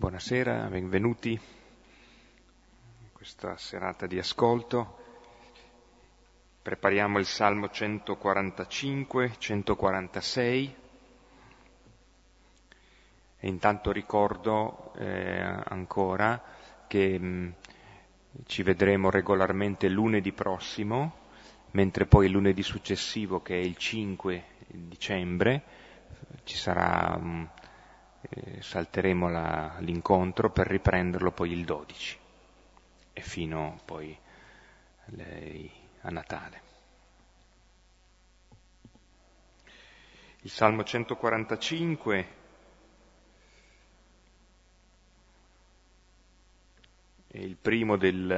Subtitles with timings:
[0.00, 4.96] Buonasera, benvenuti in questa serata di ascolto.
[6.62, 10.74] Prepariamo il Salmo 145, 146
[13.40, 16.42] e intanto ricordo eh, ancora
[16.86, 17.50] che mh, mm,
[18.46, 21.12] ci vedremo regolarmente lunedì prossimo,
[21.72, 25.62] mentre poi lunedì successivo, che è il 5 dicembre,
[26.44, 27.44] ci sarà mh, mm,
[28.22, 32.18] eh, salteremo la, l'incontro per riprenderlo poi il 12
[33.12, 34.16] e fino poi
[35.06, 35.70] le,
[36.02, 36.68] a Natale.
[40.42, 42.26] Il Salmo 145
[47.26, 48.28] è il primo, del,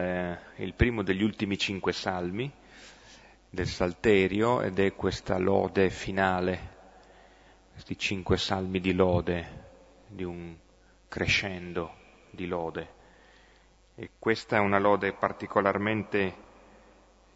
[0.54, 2.50] è il primo degli ultimi cinque salmi
[3.48, 6.70] del Salterio ed è questa lode finale,
[7.72, 9.61] questi cinque salmi di lode
[10.12, 10.56] di un
[11.08, 11.94] crescendo
[12.30, 13.00] di lode.
[13.94, 16.50] E questa è una lode particolarmente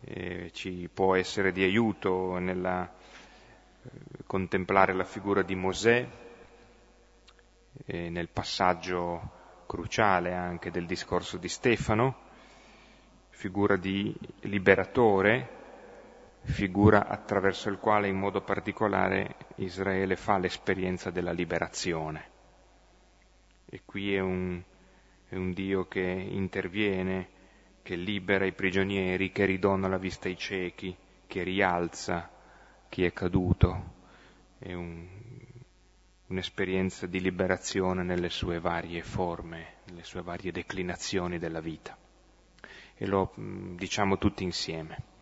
[0.00, 3.90] eh, ci può essere di aiuto nella eh,
[4.26, 6.08] contemplare la figura di Mosè
[7.84, 9.32] eh, nel passaggio
[9.66, 12.24] cruciale anche del discorso di Stefano,
[13.30, 15.54] figura di liberatore,
[16.42, 22.34] figura attraverso il quale in modo particolare Israele fa l'esperienza della liberazione.
[23.66, 24.62] E qui è un,
[25.28, 27.28] è un Dio che interviene,
[27.82, 32.30] che libera i prigionieri, che ridona la vista ai ciechi, che rialza
[32.88, 33.94] chi è caduto.
[34.58, 35.06] È un,
[36.28, 41.96] un'esperienza di liberazione nelle sue varie forme, nelle sue varie declinazioni della vita.
[42.94, 45.14] E lo diciamo tutti insieme.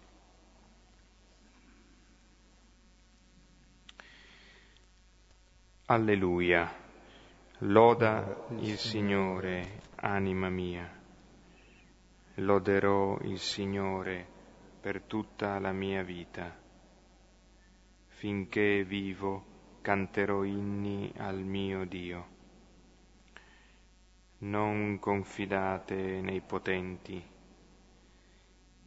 [5.87, 6.84] Alleluia.
[7.67, 10.87] Loda il Signore, anima mia.
[12.34, 14.27] Loderò il Signore
[14.83, 16.55] per tutta la mia vita.
[18.09, 22.28] Finché vivo canterò inni al mio Dio.
[24.41, 27.25] Non confidate nei potenti,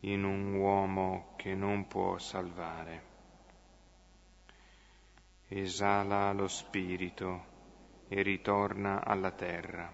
[0.02, 3.02] in un uomo che non può salvare.
[5.48, 7.56] Esala lo spirito
[8.08, 9.94] e ritorna alla terra.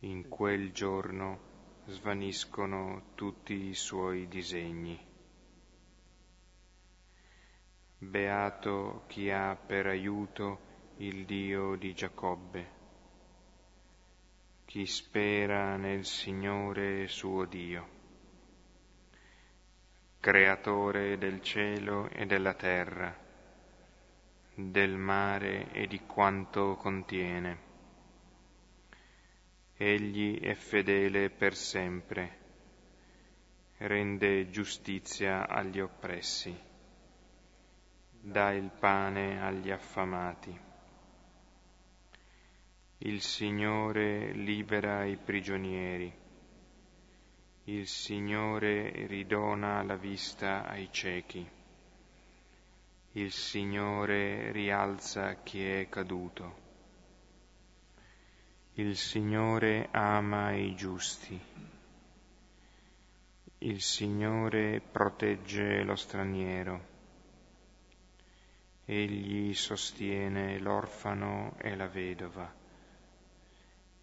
[0.00, 1.48] In quel giorno
[1.86, 4.98] svaniscono tutti i suoi disegni.
[7.98, 12.78] Beato chi ha per aiuto il Dio di Giacobbe,
[14.64, 17.88] chi spera nel Signore suo Dio,
[20.18, 23.19] creatore del cielo e della terra
[24.68, 27.68] del mare e di quanto contiene.
[29.74, 32.38] Egli è fedele per sempre,
[33.78, 36.54] rende giustizia agli oppressi,
[38.20, 40.68] dà il pane agli affamati.
[42.98, 46.12] Il Signore libera i prigionieri,
[47.64, 51.58] il Signore ridona la vista ai ciechi
[53.14, 56.58] il Signore rialza chi è caduto.
[58.74, 61.38] Il Signore ama i giusti.
[63.58, 66.86] Il Signore protegge lo straniero.
[68.84, 72.54] Egli sostiene l'orfano e la vedova,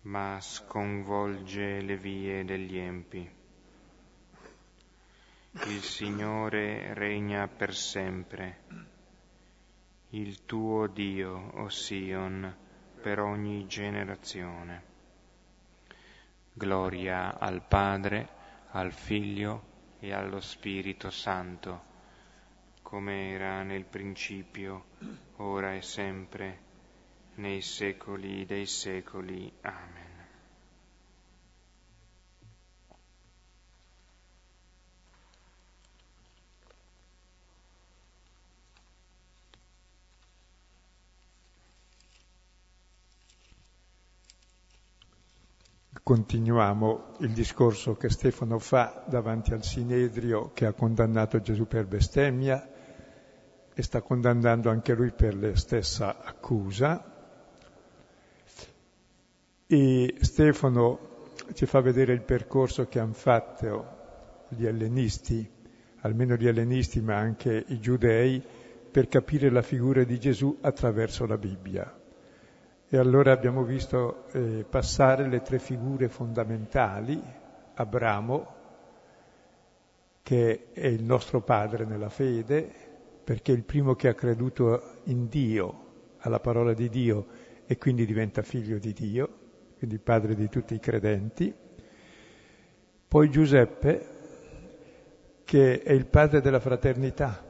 [0.02, 3.36] ma sconvolge le vie degli empi.
[5.52, 8.96] Il Signore regna per sempre
[10.12, 12.56] il tuo Dio, o Sion,
[13.02, 14.84] per ogni generazione.
[16.54, 18.30] Gloria al Padre,
[18.72, 21.84] al Figlio e allo Spirito Santo,
[22.82, 24.86] come era nel principio,
[25.38, 26.60] ora e sempre,
[27.36, 29.52] nei secoli dei secoli.
[29.62, 30.07] Amen.
[46.08, 52.66] Continuiamo il discorso che Stefano fa davanti al Sinedrio che ha condannato Gesù per bestemmia
[53.74, 57.04] e sta condannando anche lui per la stessa accusa.
[59.68, 61.00] E Stefano
[61.52, 65.46] ci fa vedere il percorso che hanno fatto gli ellenisti,
[66.04, 68.42] almeno gli ellenisti ma anche i giudei,
[68.90, 71.94] per capire la figura di Gesù attraverso la Bibbia.
[72.90, 77.22] E allora abbiamo visto eh, passare le tre figure fondamentali,
[77.74, 78.56] Abramo,
[80.24, 82.72] che è il nostro padre nella fede,
[83.26, 85.86] perché è il primo che ha creduto in Dio,
[86.20, 87.26] alla parola di Dio,
[87.66, 89.30] e quindi diventa figlio di Dio,
[89.78, 91.54] quindi padre di tutti i credenti.
[93.06, 94.08] Poi Giuseppe,
[95.44, 97.47] che è il padre della fraternità,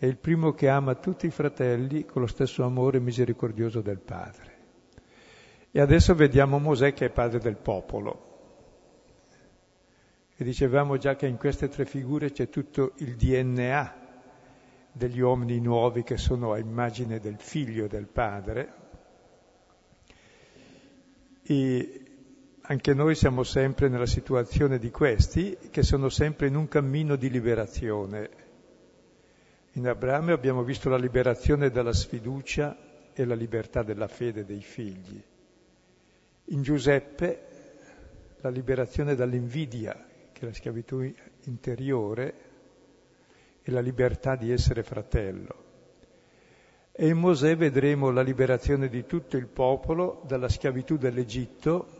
[0.00, 4.56] è il primo che ama tutti i fratelli con lo stesso amore misericordioso del padre.
[5.70, 8.28] E adesso vediamo Mosè che è padre del popolo.
[10.34, 13.94] E dicevamo già che in queste tre figure c'è tutto il DNA
[14.90, 18.72] degli uomini nuovi che sono a immagine del figlio del padre.
[21.42, 22.04] E
[22.62, 27.28] anche noi siamo sempre nella situazione di questi che sono sempre in un cammino di
[27.28, 28.48] liberazione.
[29.74, 32.76] In Abramo abbiamo visto la liberazione dalla sfiducia
[33.12, 35.22] e la libertà della fede dei figli.
[36.46, 37.46] In Giuseppe
[38.40, 39.92] la liberazione dall'invidia,
[40.32, 41.08] che è la schiavitù
[41.44, 42.34] interiore,
[43.62, 45.68] e la libertà di essere fratello.
[46.90, 51.99] E in Mosè vedremo la liberazione di tutto il popolo dalla schiavitù dell'Egitto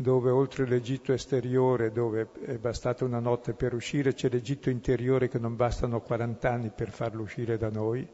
[0.00, 5.38] dove oltre l'Egitto esteriore, dove è bastata una notte per uscire, c'è l'Egitto interiore che
[5.38, 8.08] non bastano 40 anni per farlo uscire da noi,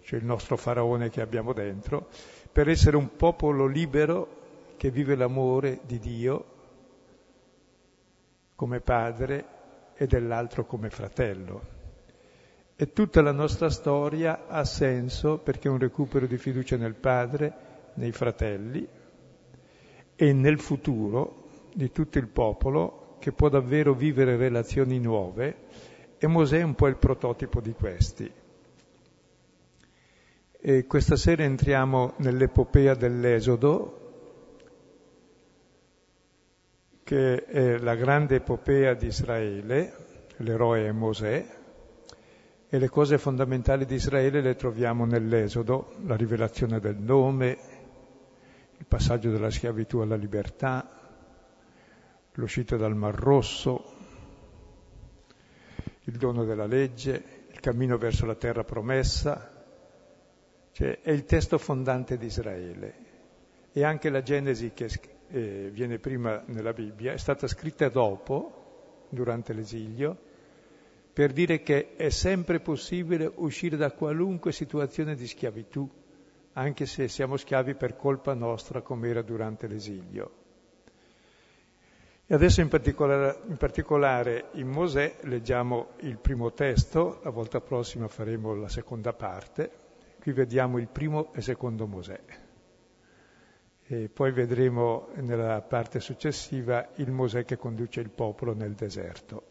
[0.00, 2.08] cioè il nostro faraone che abbiamo dentro,
[2.50, 4.38] per essere un popolo libero
[4.76, 6.44] che vive l'amore di Dio
[8.56, 9.44] come padre
[9.94, 11.78] e dell'altro come fratello.
[12.74, 17.54] E tutta la nostra storia ha senso perché è un recupero di fiducia nel padre,
[17.94, 18.98] nei fratelli,
[20.22, 25.56] e nel futuro di tutto il popolo che può davvero vivere relazioni nuove
[26.18, 28.30] e Mosè è un po' il prototipo di questi.
[30.60, 33.96] E questa sera entriamo nell'epopea dell'Esodo,
[37.02, 39.94] che è la grande epopea di Israele,
[40.36, 41.46] l'eroe è Mosè,
[42.68, 47.69] e le cose fondamentali di Israele le troviamo nell'Esodo, la rivelazione del nome,
[48.90, 50.84] passaggio dalla schiavitù alla libertà,
[52.32, 53.84] l'uscita dal Mar Rosso,
[56.06, 59.64] il dono della legge, il cammino verso la terra promessa,
[60.72, 62.94] cioè è il testo fondante di Israele.
[63.70, 64.88] E anche la Genesi che
[65.28, 70.18] eh, viene prima nella Bibbia è stata scritta dopo, durante l'esilio,
[71.12, 75.88] per dire che è sempre possibile uscire da qualunque situazione di schiavitù
[76.54, 80.38] anche se siamo schiavi per colpa nostra come era durante l'esilio.
[82.26, 88.06] E adesso in particolare, in particolare, in Mosè leggiamo il primo testo, la volta prossima
[88.06, 89.70] faremo la seconda parte,
[90.20, 92.20] qui vediamo il primo e secondo Mosè.
[93.82, 99.49] E poi vedremo nella parte successiva il Mosè che conduce il popolo nel deserto.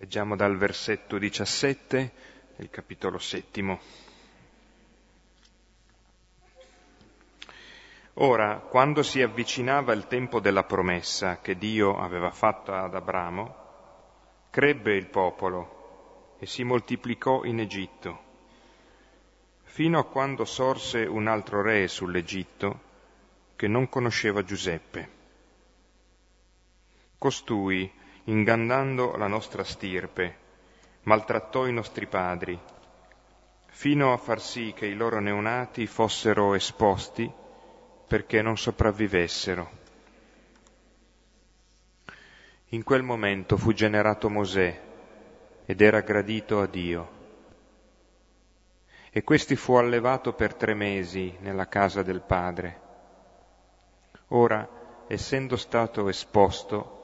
[0.00, 2.12] Leggiamo dal versetto 17
[2.54, 3.80] del capitolo settimo.
[8.14, 13.56] Ora, quando si avvicinava il tempo della promessa che Dio aveva fatto ad Abramo,
[14.50, 18.22] crebbe il popolo e si moltiplicò in Egitto,
[19.64, 22.80] fino a quando sorse un altro re sull'Egitto
[23.56, 25.16] che non conosceva Giuseppe.
[27.18, 27.97] Costui,
[28.28, 30.36] ingannando la nostra stirpe,
[31.02, 32.58] maltrattò i nostri padri,
[33.68, 37.30] fino a far sì che i loro neonati fossero esposti
[38.06, 39.76] perché non sopravvivessero.
[42.72, 44.78] In quel momento fu generato Mosè
[45.64, 47.16] ed era gradito a Dio.
[49.10, 52.80] E questi fu allevato per tre mesi nella casa del padre.
[54.28, 54.68] Ora,
[55.06, 56.97] essendo stato esposto,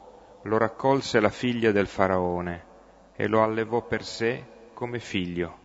[0.45, 2.73] lo raccolse la figlia del faraone
[3.17, 5.63] e lo allevò per sé come figlio.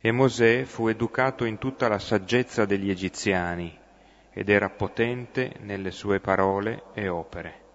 [0.00, 3.76] E Mosè fu educato in tutta la saggezza degli egiziani
[4.30, 7.66] ed era potente nelle sue parole e opere.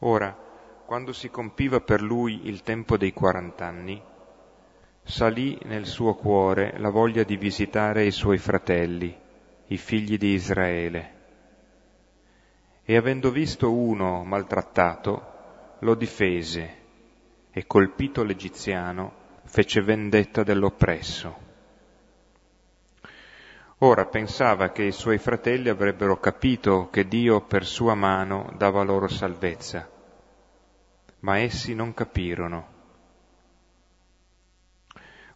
[0.00, 0.34] Ora,
[0.86, 4.00] quando si compiva per lui il tempo dei quarant'anni,
[5.02, 9.14] salì nel suo cuore la voglia di visitare i suoi fratelli,
[9.66, 11.15] i figli di Israele
[12.88, 15.34] e avendo visto uno maltrattato,
[15.80, 16.84] lo difese
[17.50, 21.44] e colpito l'egiziano fece vendetta dell'oppresso.
[23.78, 29.08] Ora pensava che i suoi fratelli avrebbero capito che Dio per sua mano dava loro
[29.08, 29.90] salvezza,
[31.20, 32.74] ma essi non capirono.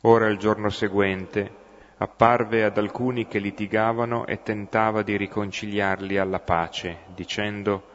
[0.02, 1.59] Ora il giorno seguente
[2.02, 7.88] apparve ad alcuni che litigavano e tentava di riconciliarli alla pace, dicendo,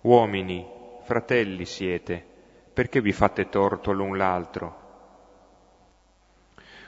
[0.00, 0.66] Uomini,
[1.02, 2.24] fratelli siete,
[2.72, 4.80] perché vi fate torto l'un l'altro?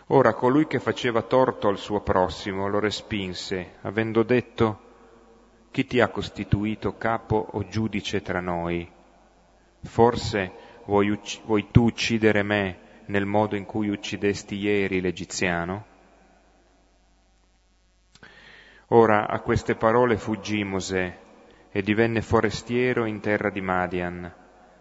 [0.08, 4.80] Ora colui che faceva torto al suo prossimo lo respinse, avendo detto,
[5.70, 8.90] Chi ti ha costituito capo o giudice tra noi?
[9.82, 10.52] Forse
[10.86, 15.92] vuoi, ucc- vuoi tu uccidere me nel modo in cui uccidesti ieri l'Egiziano?
[18.88, 21.18] Ora a queste parole fuggì Mosè
[21.70, 24.32] e divenne forestiero in terra di Madian,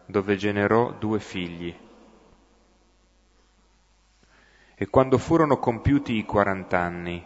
[0.05, 1.73] dove generò due figli.
[4.75, 7.25] E quando furono compiuti i quarant'anni,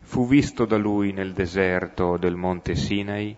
[0.00, 3.36] fu visto da lui nel deserto del monte Sinai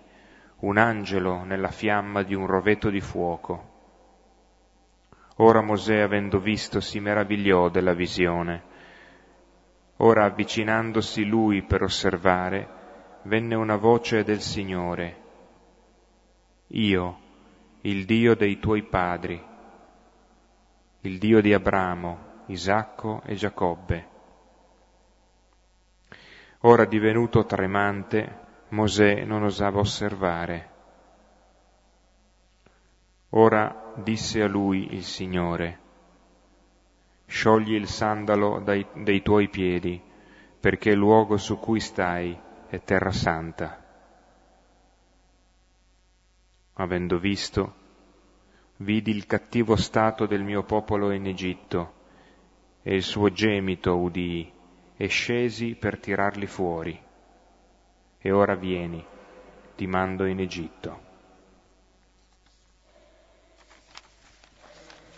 [0.61, 3.69] un angelo nella fiamma di un rovetto di fuoco.
[5.37, 8.62] Ora Mosè, avendo visto, si meravigliò della visione.
[10.02, 12.69] Ora, avvicinandosi lui per osservare,
[13.25, 15.16] venne una voce del Signore.
[16.69, 17.19] Io,
[17.83, 19.42] il Dio dei tuoi padri,
[21.02, 24.09] il Dio di Abramo, Isacco e Giacobbe.
[26.61, 28.38] Ora divenuto tremante,
[28.69, 30.69] Mosè non osava osservare.
[33.30, 35.79] Ora disse a lui il Signore,
[37.30, 40.02] sciogli il sandalo dai, dei tuoi piedi,
[40.58, 43.78] perché il luogo su cui stai è terra santa.
[46.72, 47.75] Avendo visto,
[48.78, 51.92] vidi il cattivo stato del mio popolo in Egitto,
[52.82, 54.52] e il suo gemito udii
[54.96, 57.00] e scesi per tirarli fuori.
[58.18, 59.04] E ora vieni,
[59.76, 61.10] ti mando in Egitto.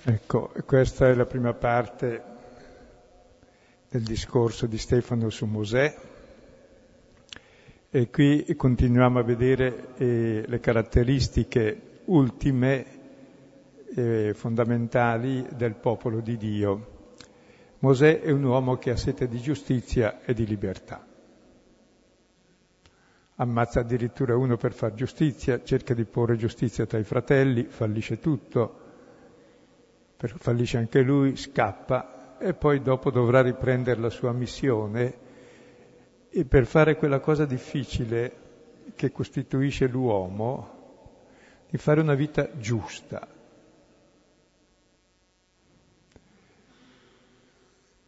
[0.05, 2.23] Ecco, questa è la prima parte
[3.89, 5.97] del discorso di Stefano su Mosè
[7.89, 12.87] e qui continuiamo a vedere eh, le caratteristiche ultime
[13.95, 17.11] e fondamentali del popolo di Dio.
[17.79, 21.07] Mosè è un uomo che ha sete di giustizia e di libertà.
[23.37, 28.82] Ammazza addirittura uno per far giustizia, cerca di porre giustizia tra i fratelli, fallisce tutto,
[30.29, 35.31] fallisce anche lui, scappa e poi dopo dovrà riprendere la sua missione.
[36.29, 38.41] E per fare quella cosa difficile
[38.95, 40.81] che costituisce l'uomo,
[41.69, 43.27] di fare una vita giusta,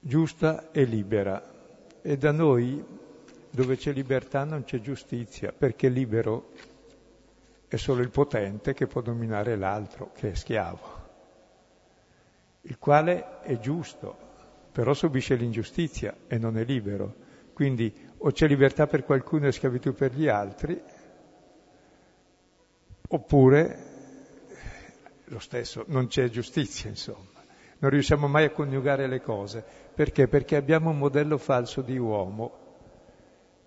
[0.01, 1.53] giusta e libera.
[2.03, 2.85] E da noi,
[3.51, 6.51] dove c'è libertà, non c'è giustizia, perché libero
[7.69, 11.04] è solo il potente che può dominare l'altro, che è schiavo,
[12.67, 14.17] il quale è giusto,
[14.73, 17.15] però subisce l'ingiustizia e non è libero.
[17.53, 20.81] Quindi o c'è libertà per qualcuno e schiavitù per gli altri,
[23.09, 23.93] oppure
[25.27, 27.43] lo stesso, non c'è giustizia, insomma.
[27.79, 29.65] Non riusciamo mai a coniugare le cose.
[29.95, 30.27] Perché?
[30.27, 32.63] Perché abbiamo un modello falso di uomo.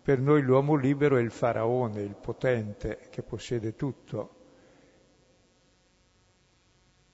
[0.01, 4.35] Per noi l'uomo libero è il faraone, il potente che possiede tutto.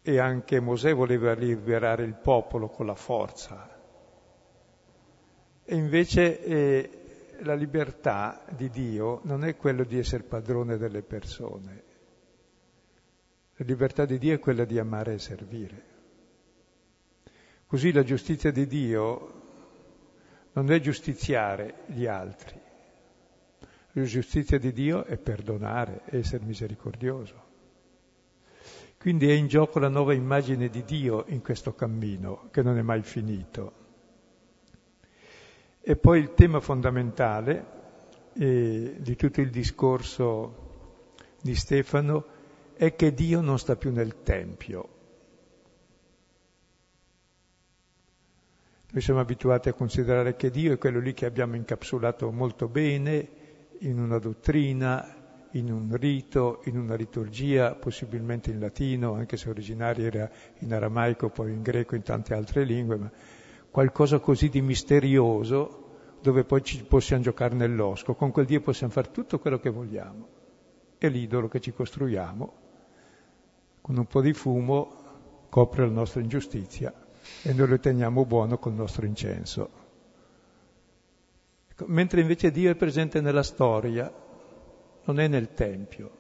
[0.04, 3.74] E anche Mosè voleva liberare il popolo con la forza.
[5.64, 11.84] E invece eh, la libertà di Dio non è quello di essere padrone delle persone.
[13.56, 15.84] La libertà di Dio è quella di amare e servire.
[17.66, 19.42] Così la giustizia di Dio
[20.54, 22.60] non è giustiziare gli altri.
[23.94, 27.52] La giustizia di Dio è perdonare, essere misericordioso.
[29.04, 32.82] Quindi è in gioco la nuova immagine di Dio in questo cammino, che non è
[32.82, 33.74] mai finito.
[35.82, 37.66] E poi il tema fondamentale
[38.32, 42.26] eh, di tutto il discorso di Stefano
[42.76, 44.88] è che Dio non sta più nel Tempio,
[48.90, 53.28] Noi siamo abituati a considerare che Dio è quello lì che abbiamo incapsulato molto bene
[53.80, 55.23] in una dottrina,
[55.56, 60.30] in un rito, in una liturgia, possibilmente in latino, anche se originario era
[60.60, 63.12] in aramaico, poi in greco, in tante altre lingue, ma
[63.70, 65.80] qualcosa così di misterioso
[66.22, 68.16] dove poi ci possiamo giocare nell'osco.
[68.16, 70.28] Con quel Dio possiamo fare tutto quello che vogliamo.
[70.98, 72.54] E l'idolo che ci costruiamo,
[73.82, 75.02] con un po' di fumo,
[75.50, 76.94] copre la nostra ingiustizia
[77.42, 79.82] e noi lo teniamo buono col nostro incenso.
[81.88, 84.12] Mentre invece Dio è presente nella storia,
[85.06, 86.12] non è nel Tempio.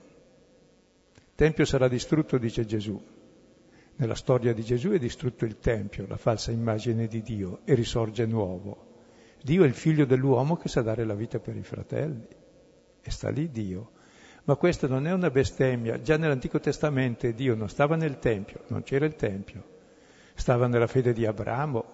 [1.15, 3.01] Il Tempio sarà distrutto, dice Gesù.
[3.95, 8.25] Nella storia di Gesù è distrutto il Tempio, la falsa immagine di Dio, e risorge
[8.25, 8.91] nuovo.
[9.41, 12.25] Dio è il figlio dell'uomo che sa dare la vita per i fratelli.
[13.01, 13.91] E sta lì Dio.
[14.45, 16.01] Ma questa non è una bestemmia.
[16.01, 19.63] Già nell'Antico Testamento Dio non stava nel Tempio, non c'era il Tempio.
[20.33, 21.85] Stava nella fede di Abramo,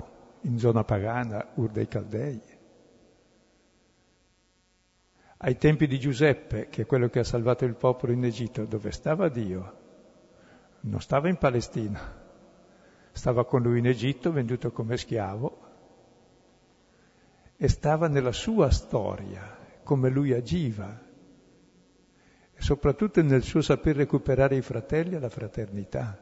[0.41, 2.41] in zona pagana, Ur dei Caldei.
[5.41, 8.91] Ai tempi di Giuseppe, che è quello che ha salvato il popolo in Egitto, dove
[8.91, 9.77] stava Dio?
[10.81, 11.99] Non stava in Palestina,
[13.13, 15.67] stava con lui in Egitto, venduto come schiavo,
[17.55, 21.01] e stava nella sua storia, come lui agiva,
[22.53, 26.21] e soprattutto nel suo saper recuperare i fratelli e la fraternità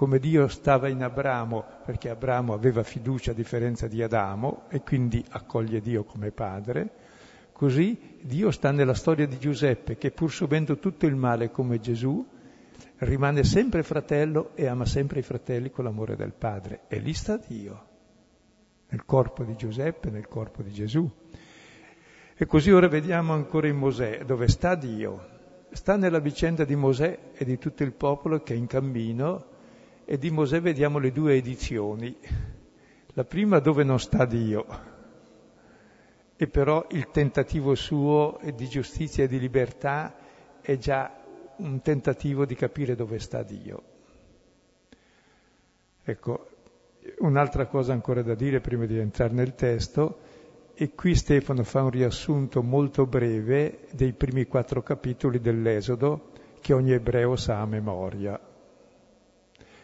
[0.00, 5.22] come Dio stava in Abramo, perché Abramo aveva fiducia a differenza di Adamo e quindi
[5.28, 6.90] accoglie Dio come padre,
[7.60, 12.26] così Dio sta nella storia di Giuseppe, che pur subendo tutto il male come Gesù,
[13.00, 16.84] rimane sempre fratello e ama sempre i fratelli con l'amore del padre.
[16.88, 17.84] E lì sta Dio,
[18.88, 21.06] nel corpo di Giuseppe, nel corpo di Gesù.
[22.34, 25.28] E così ora vediamo ancora in Mosè, dove sta Dio.
[25.70, 29.44] Sta nella vicenda di Mosè e di tutto il popolo che è in cammino
[30.06, 32.16] e di Mosè vediamo le due edizioni.
[33.08, 34.89] La prima dove non sta Dio,
[36.42, 40.14] e però il tentativo suo di giustizia e di libertà
[40.62, 41.14] è già
[41.56, 43.82] un tentativo di capire dove sta Dio.
[46.02, 46.48] Ecco,
[47.18, 50.20] un'altra cosa ancora da dire prima di entrare nel testo,
[50.72, 56.30] e qui Stefano fa un riassunto molto breve dei primi quattro capitoli dell'Esodo
[56.62, 58.40] che ogni ebreo sa a memoria.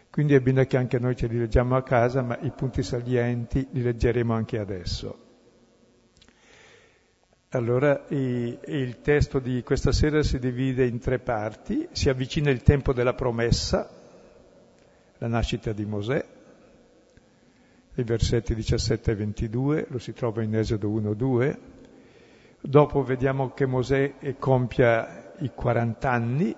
[0.08, 3.68] Quindi è bene che anche noi ce li leggiamo a casa, ma i punti salienti
[3.72, 5.24] li leggeremo anche adesso.
[7.50, 12.92] Allora il testo di questa sera si divide in tre parti, si avvicina il tempo
[12.92, 13.88] della promessa,
[15.18, 16.24] la nascita di Mosè,
[17.94, 21.56] i versetti 17 e 22, lo si trova in Esodo 1-2,
[22.60, 26.56] dopo vediamo che Mosè compia i 40 anni,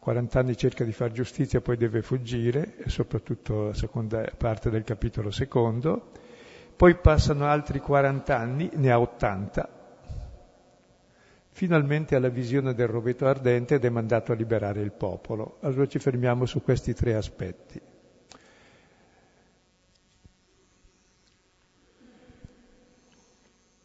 [0.00, 5.30] 40 anni cerca di fare giustizia, poi deve fuggire, soprattutto la seconda parte del capitolo
[5.30, 6.12] secondo.
[6.82, 9.68] Poi passano altri 40 anni, ne ha 80.
[11.50, 15.58] Finalmente ha la visione del rovetto ardente ed è mandato a liberare il popolo.
[15.60, 17.80] Allora ci fermiamo su questi tre aspetti.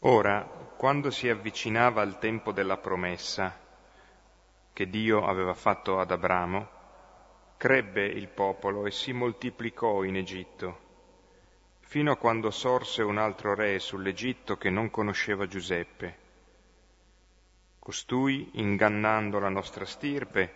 [0.00, 0.42] Ora,
[0.76, 3.56] quando si avvicinava al tempo della promessa,
[4.72, 6.68] che Dio aveva fatto ad Abramo,
[7.58, 10.87] crebbe il popolo e si moltiplicò in Egitto,
[11.88, 16.16] fino a quando sorse un altro re sull'Egitto che non conosceva Giuseppe.
[17.78, 20.52] Costui, ingannando la nostra stirpe,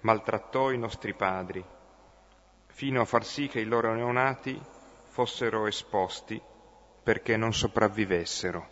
[0.00, 1.64] maltrattò i nostri padri,
[2.66, 4.60] fino a far sì che i loro neonati
[5.08, 6.38] fossero esposti
[7.02, 8.68] perché non sopravvivessero.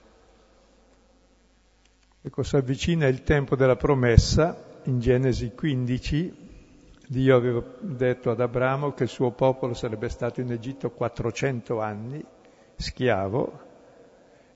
[2.20, 6.52] Ecco, si avvicina il tempo della promessa in Genesi 15
[7.09, 12.25] Dio aveva detto ad Abramo che il suo popolo sarebbe stato in Egitto 400 anni,
[12.77, 13.61] schiavo,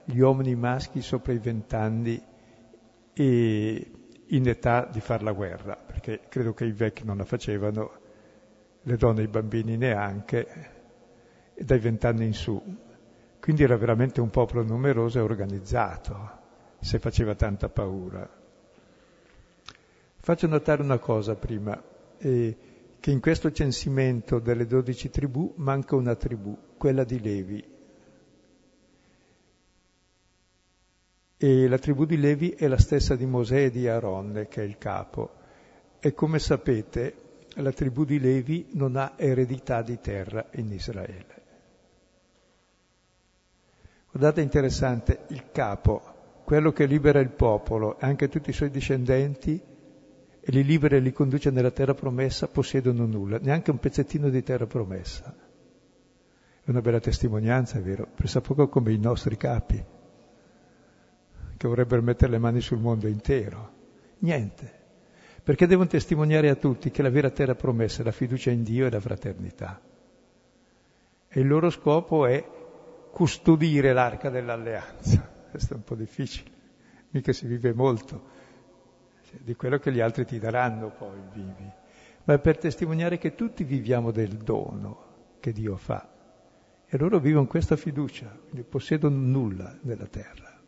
[0.03, 2.21] gli uomini maschi sopra i vent'anni
[3.13, 3.91] e
[4.27, 7.93] in età di fare la guerra, perché credo che i vecchi non la facevano,
[8.83, 10.47] le donne e i bambini neanche,
[11.57, 12.61] dai vent'anni in su.
[13.39, 16.29] Quindi era veramente un popolo numeroso e organizzato,
[16.79, 18.43] se faceva tanta paura.
[20.25, 21.79] Faccio notare una cosa prima,
[22.17, 22.57] eh,
[22.99, 27.63] che in questo censimento delle dodici tribù manca una tribù, quella di Levi.
[31.37, 34.65] E la tribù di Levi è la stessa di Mosè e di Aaronne, che è
[34.65, 35.29] il capo.
[35.99, 37.15] E come sapete,
[37.57, 41.43] la tribù di Levi non ha eredità di terra in Israele.
[44.09, 46.01] Guardate interessante, il capo,
[46.45, 49.73] quello che libera il popolo, e anche tutti i suoi discendenti,
[50.47, 54.43] e li libera e li conduce nella terra promessa, possiedono nulla, neanche un pezzettino di
[54.43, 55.35] terra promessa.
[56.63, 59.83] È una bella testimonianza, è vero, pressa poco come i nostri capi.
[61.57, 63.71] che vorrebbero mettere le mani sul mondo intero.
[64.19, 64.83] Niente.
[65.41, 68.85] Perché devono testimoniare a tutti che la vera terra promessa è la fiducia in Dio
[68.85, 69.81] e la fraternità.
[71.27, 72.47] E il loro scopo è
[73.09, 75.27] custodire l'arca dell'alleanza.
[75.49, 76.51] Questo è un po' difficile,
[77.09, 78.34] mica si vive molto
[79.41, 81.71] di quello che gli altri ti daranno poi vivi,
[82.23, 86.09] ma per testimoniare che tutti viviamo del dono che Dio fa.
[86.87, 90.59] E loro vivono questa fiducia, quindi possiedono nulla della terra.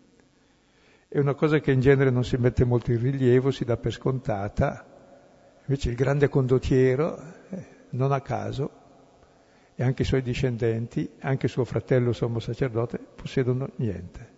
[1.08, 3.94] È una cosa che in genere non si mette molto in rilievo, si dà per
[3.94, 4.86] scontata.
[5.62, 7.18] Invece il grande condottiero,
[7.50, 8.72] eh, non a caso,
[9.76, 14.37] e anche i suoi discendenti, anche suo fratello sommo sacerdote, possiedono niente.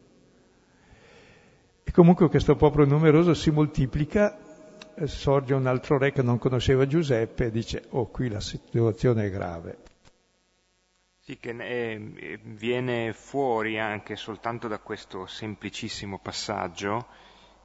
[1.90, 4.38] E comunque questo popolo numeroso si moltiplica,
[4.94, 9.26] eh, sorge un altro re che non conosceva Giuseppe e dice, oh qui la situazione
[9.26, 9.78] è grave.
[11.20, 17.08] Sì, che eh, viene fuori anche soltanto da questo semplicissimo passaggio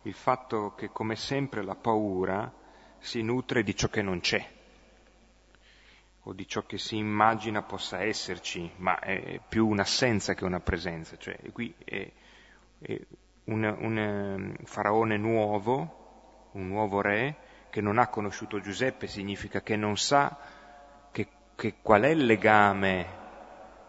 [0.05, 2.51] il fatto che come sempre la paura
[3.01, 4.43] si nutre di ciò che non c'è
[6.23, 11.19] o di ciò che si immagina possa esserci, ma è più un'assenza che una presenza.
[11.19, 12.11] Cioè, qui è,
[12.79, 12.99] è
[13.45, 17.37] un, un ehm, faraone nuovo, un nuovo re,
[17.71, 20.39] che non ha conosciuto Giuseppe, significa che non sa
[21.11, 23.07] che, che qual è il legame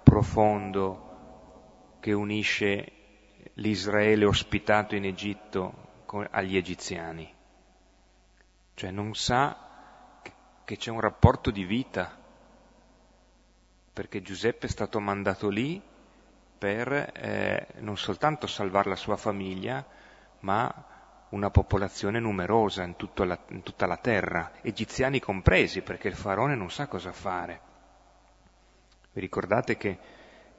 [0.03, 2.91] profondo che unisce
[3.55, 7.31] l'Israele ospitato in Egitto con, agli egiziani.
[8.73, 10.31] Cioè non sa che,
[10.65, 12.17] che c'è un rapporto di vita,
[13.93, 15.81] perché Giuseppe è stato mandato lì
[16.57, 19.85] per eh, non soltanto salvare la sua famiglia,
[20.39, 20.73] ma
[21.29, 26.71] una popolazione numerosa in, la, in, tutta la terra, egiziani compresi, perché il faraone non
[26.71, 27.61] sa cosa fare.
[29.11, 29.89] Vi ricordate che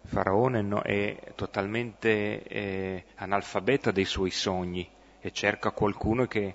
[0.00, 4.88] il faraone no, è totalmente eh, analfabeta dei suoi sogni
[5.20, 6.54] e cerca qualcuno che,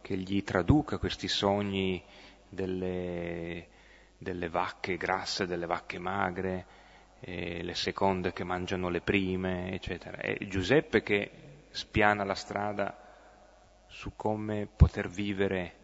[0.00, 2.02] che gli traduca questi sogni
[2.48, 3.68] delle,
[4.18, 6.66] delle vacche grasse, delle vacche magre,
[7.24, 10.18] le seconde che mangiano le prime, eccetera.
[10.18, 11.30] È Giuseppe che
[11.70, 12.96] spiana la strada
[13.86, 15.76] su come poter vivere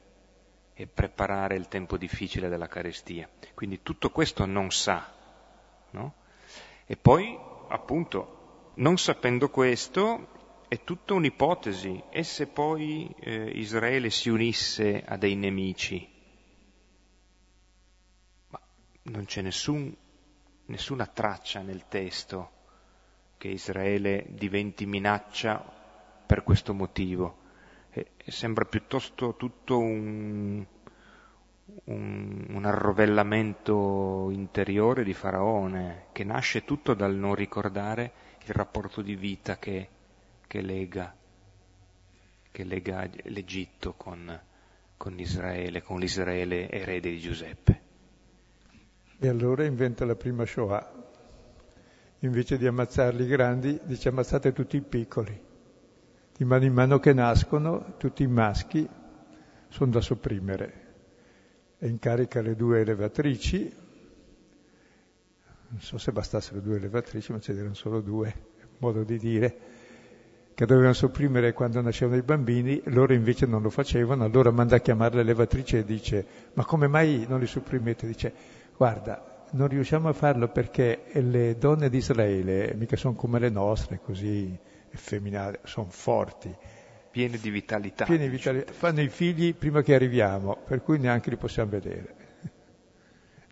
[0.74, 3.28] e preparare il tempo difficile della carestia.
[3.54, 5.12] Quindi tutto questo non sa,
[5.90, 6.14] no?
[6.86, 12.02] E poi, appunto, non sapendo questo, è tutta un'ipotesi.
[12.10, 16.08] E se poi eh, Israele si unisse a dei nemici?
[18.48, 18.60] Ma
[19.02, 19.94] non c'è nessun
[20.68, 22.56] nessuna traccia nel testo
[23.36, 25.62] che Israele diventi minaccia
[26.26, 27.46] per questo motivo.
[27.90, 30.64] E, sembra piuttosto tutto un,
[31.84, 38.12] un, un, arrovellamento interiore di Faraone, che nasce tutto dal non ricordare
[38.44, 39.88] il rapporto di vita che,
[40.46, 41.14] che, lega,
[42.50, 44.38] che lega, l'Egitto con,
[44.96, 47.87] con Israele, con l'Israele erede di Giuseppe.
[49.20, 50.94] E allora inventa la prima Shoah.
[52.20, 55.46] Invece di ammazzarli grandi, dice ammazzate tutti i piccoli.
[56.36, 58.88] Di mano in mano che nascono, tutti i maschi
[59.68, 60.86] sono da sopprimere.
[61.78, 63.74] E incarica le due elevatrici,
[65.70, 68.32] non so se bastassero due elevatrici, ma ce n'erano solo due,
[68.78, 69.58] modo di dire,
[70.54, 74.80] che dovevano sopprimere quando nascevano i bambini, loro invece non lo facevano, allora manda a
[74.80, 78.06] chiamare l'elevatrice e dice, ma come mai non li sopprimete?
[78.06, 78.32] Dice,
[78.78, 83.98] Guarda, non riusciamo a farlo perché le donne di Israele mica sono come le nostre,
[84.00, 84.56] così
[84.92, 86.54] effeminate, sono forti.
[87.10, 88.04] Piene di vitalità.
[88.04, 88.72] Piene di vitalità.
[88.72, 92.14] Fanno i figli prima che arriviamo, per cui neanche li possiamo vedere.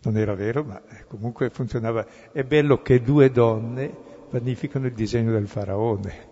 [0.03, 2.05] Non era vero, ma comunque funzionava.
[2.31, 3.93] È bello che due donne
[4.29, 6.26] vanificano il disegno del faraone.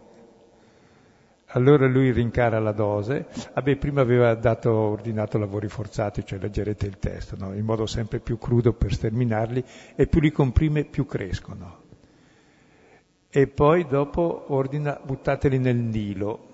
[1.55, 3.27] Allora lui rincara la dose.
[3.53, 7.53] Vabbè, prima aveva dato, ordinato lavori forzati, cioè leggerete il testo, no?
[7.53, 9.63] in modo sempre più crudo per sterminarli,
[9.95, 11.83] e più li comprime più crescono.
[13.29, 16.53] E poi dopo ordina buttateli nel Nilo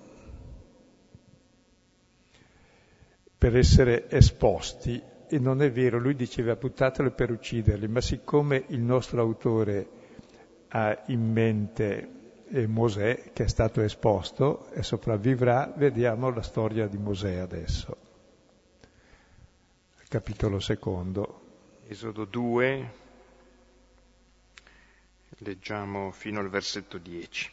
[3.37, 5.01] per essere esposti.
[5.27, 9.87] E non è vero, lui diceva buttateli per ucciderli, ma siccome il nostro autore
[10.67, 12.20] ha in mente
[12.67, 17.95] Mosè che è stato esposto e sopravvivrà, vediamo la storia di Mosè adesso.
[20.09, 21.39] Capitolo secondo.
[21.87, 22.91] Esodo 2,
[25.37, 27.49] leggiamo fino al versetto 10.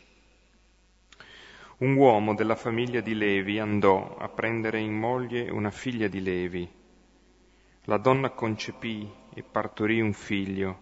[1.79, 6.69] Un uomo della famiglia di Levi andò a prendere in moglie una figlia di Levi.
[7.85, 10.81] La donna concepì e partorì un figlio.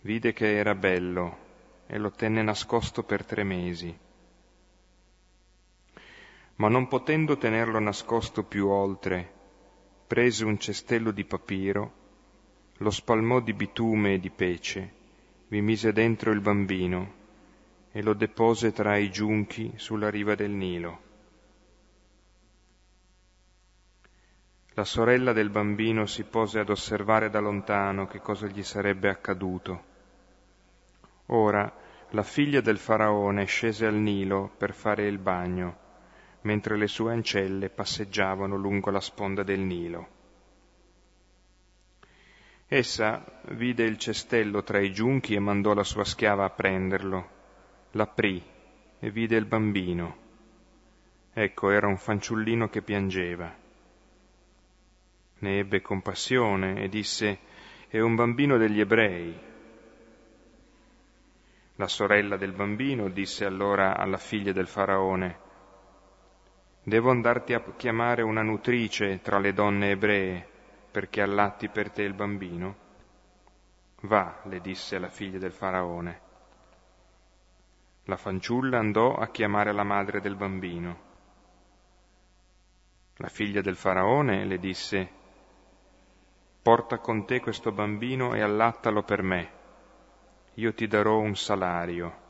[0.00, 1.44] Vide che era bello
[1.86, 3.96] e lo tenne nascosto per tre mesi.
[6.56, 9.32] Ma non potendo tenerlo nascosto più oltre,
[10.06, 11.92] prese un cestello di papiro,
[12.78, 14.92] lo spalmò di bitume e di pece,
[15.48, 17.24] vi mise dentro il bambino
[17.92, 21.04] e lo depose tra i giunchi sulla riva del Nilo.
[24.74, 29.85] La sorella del bambino si pose ad osservare da lontano che cosa gli sarebbe accaduto.
[31.26, 31.72] Ora
[32.10, 35.76] la figlia del faraone scese al Nilo per fare il bagno,
[36.42, 40.08] mentre le sue ancelle passeggiavano lungo la sponda del Nilo.
[42.68, 47.28] Essa vide il cestello tra i giunchi e mandò la sua schiava a prenderlo.
[47.92, 48.42] L'aprì
[48.98, 50.16] e vide il bambino.
[51.32, 53.64] Ecco, era un fanciullino che piangeva
[55.38, 57.38] ne ebbe compassione e disse,
[57.88, 59.38] è un bambino degli ebrei.
[61.76, 65.38] La sorella del bambino disse allora alla figlia del faraone,
[66.82, 70.48] devo andarti a chiamare una nutrice tra le donne ebree
[70.90, 72.76] perché allatti per te il bambino?
[74.02, 76.20] Va, le disse la figlia del faraone.
[78.04, 81.00] La fanciulla andò a chiamare la madre del bambino.
[83.16, 85.10] La figlia del faraone le disse,
[86.62, 89.55] porta con te questo bambino e allattalo per me,
[90.58, 92.24] io ti darò un salario.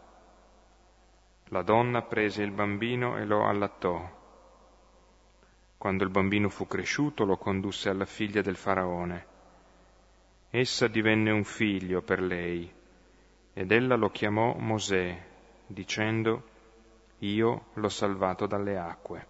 [1.51, 4.15] La donna prese il bambino e lo allattò.
[5.79, 9.27] Quando il bambino fu cresciuto lo condusse alla figlia del faraone.
[10.51, 12.73] Essa divenne un figlio per lei
[13.53, 15.17] ed ella lo chiamò Mosè,
[15.67, 16.43] dicendo,
[17.19, 19.27] io l'ho salvato dalle acque.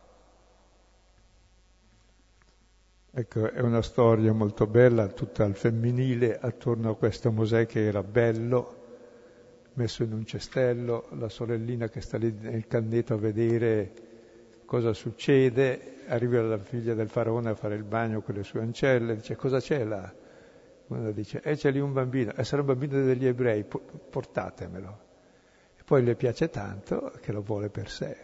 [3.12, 8.02] Ecco, è una storia molto bella, tutta al femminile, attorno a questo Mosè che era
[8.02, 8.75] bello,
[9.76, 13.92] messo in un cestello, la sorellina che sta lì nel canneto a vedere
[14.64, 19.16] cosa succede, arriva la figlia del faraone a fare il bagno con le sue ancelle,
[19.16, 20.12] dice cosa c'è là?
[20.88, 24.98] Uno dice, eh c'è lì un bambino, e eh, sarà un bambino degli ebrei, portatemelo.
[25.76, 28.16] E poi le piace tanto che lo vuole per sé.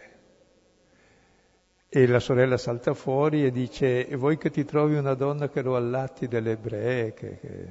[1.89, 5.61] E la sorella salta fuori e dice, e vuoi che ti trovi una donna che
[5.61, 7.67] lo allatti delle ebree, che, che,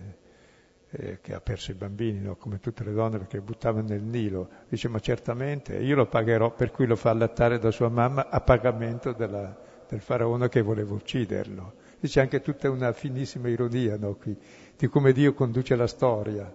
[0.93, 2.37] eh, che ha perso i bambini, no?
[2.37, 4.49] come tutte le donne perché li buttavano nel Nilo.
[4.69, 8.41] Dice, ma certamente, io lo pagherò, per cui lo fa allattare da sua mamma a
[8.41, 11.81] pagamento della, del faraone che voleva ucciderlo.
[12.01, 14.15] Dice anche tutta una finissima ironia no?
[14.15, 14.37] Qui,
[14.77, 16.53] di come Dio conduce la storia.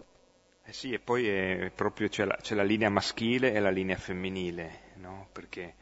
[0.64, 3.96] Eh sì, e poi è proprio c'è la, c'è la linea maschile e la linea
[3.96, 5.30] femminile, no?
[5.32, 5.76] Perché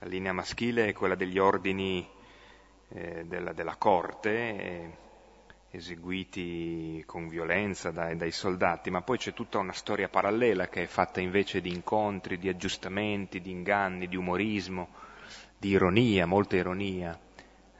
[0.00, 2.06] la linea maschile è quella degli ordini
[2.88, 4.90] eh, della, della, corte, eh,
[5.76, 10.86] eseguiti con violenza dai, dai, soldati, ma poi c'è tutta una storia parallela che è
[10.86, 14.88] fatta invece di incontri, di aggiustamenti, di inganni, di umorismo,
[15.58, 17.18] di ironia, molta ironia,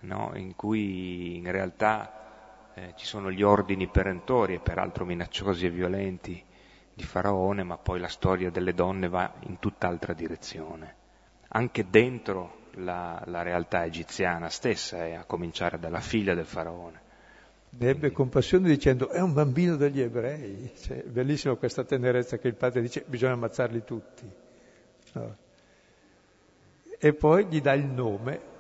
[0.01, 0.33] no?
[0.35, 6.43] in cui in realtà eh, ci sono gli ordini perentori e peraltro minacciosi e violenti
[6.95, 11.05] di Faraone, ma poi la storia delle donne va in tutt'altra direzione
[11.49, 17.05] anche dentro la, la realtà egiziana stessa, e a cominciare dalla figlia del faraone.
[17.79, 20.73] Ne ebbe compassione dicendo è un bambino degli ebrei.
[20.81, 24.31] Cioè, bellissima questa tenerezza che il padre dice bisogna ammazzarli tutti.
[25.13, 25.37] No.
[26.99, 28.55] E poi gli dà il nome.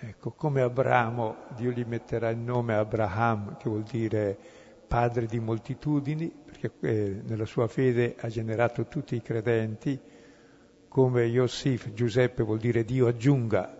[0.00, 4.38] Ecco, come Abramo, Dio gli metterà il nome Abraham, che vuol dire
[4.86, 10.00] padre di moltitudini, perché eh, nella sua fede ha generato tutti i credenti
[10.88, 13.76] come Yosif, Giuseppe vuol dire Dio aggiunga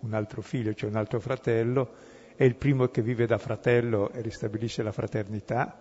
[0.00, 1.90] un altro figlio, cioè un altro fratello,
[2.40, 5.76] è il primo che vive da fratello e ristabilisce la fraternità,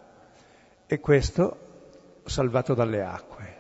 [0.86, 3.58] e questo salvato dalle acque.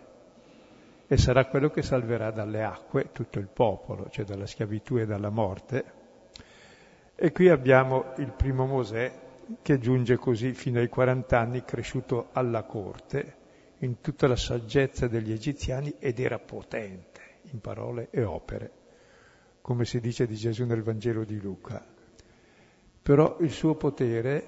[1.07, 5.29] E sarà quello che salverà dalle acque tutto il popolo, cioè dalla schiavitù e dalla
[5.29, 5.85] morte.
[7.15, 9.09] E qui abbiamo il primo Mosè
[9.61, 13.35] che giunge così fino ai 40 anni, cresciuto alla corte,
[13.77, 18.71] in tutta la saggezza degli egiziani ed era potente in parole e opere,
[19.61, 21.95] come si dice di Gesù nel Vangelo di Luca.
[23.01, 24.47] Però il suo potere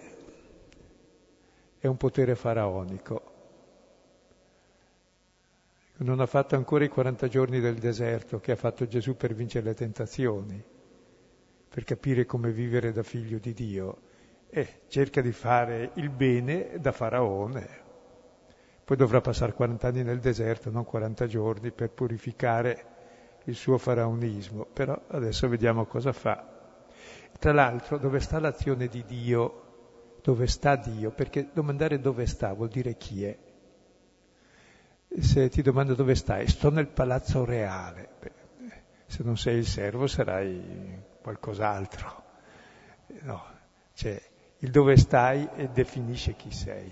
[1.79, 3.29] è un potere faraonico.
[5.97, 9.65] Non ha fatto ancora i 40 giorni del deserto che ha fatto Gesù per vincere
[9.65, 10.63] le tentazioni,
[11.69, 14.09] per capire come vivere da figlio di Dio.
[14.49, 17.81] E cerca di fare il bene da faraone,
[18.83, 22.85] poi dovrà passare 40 anni nel deserto, non 40 giorni, per purificare
[23.45, 24.65] il suo faraonismo.
[24.65, 26.60] Però adesso vediamo cosa fa.
[27.41, 30.19] Tra l'altro, dove sta l'azione di Dio?
[30.21, 31.09] Dove sta Dio?
[31.09, 33.35] Perché domandare dove sta vuol dire chi è.
[35.19, 38.09] Se ti domando dove stai, sto nel palazzo reale.
[39.07, 42.23] Se non sei il servo sarai qualcos'altro.
[43.21, 43.43] No,
[43.95, 44.21] cioè
[44.59, 46.91] il dove stai e definisce chi sei,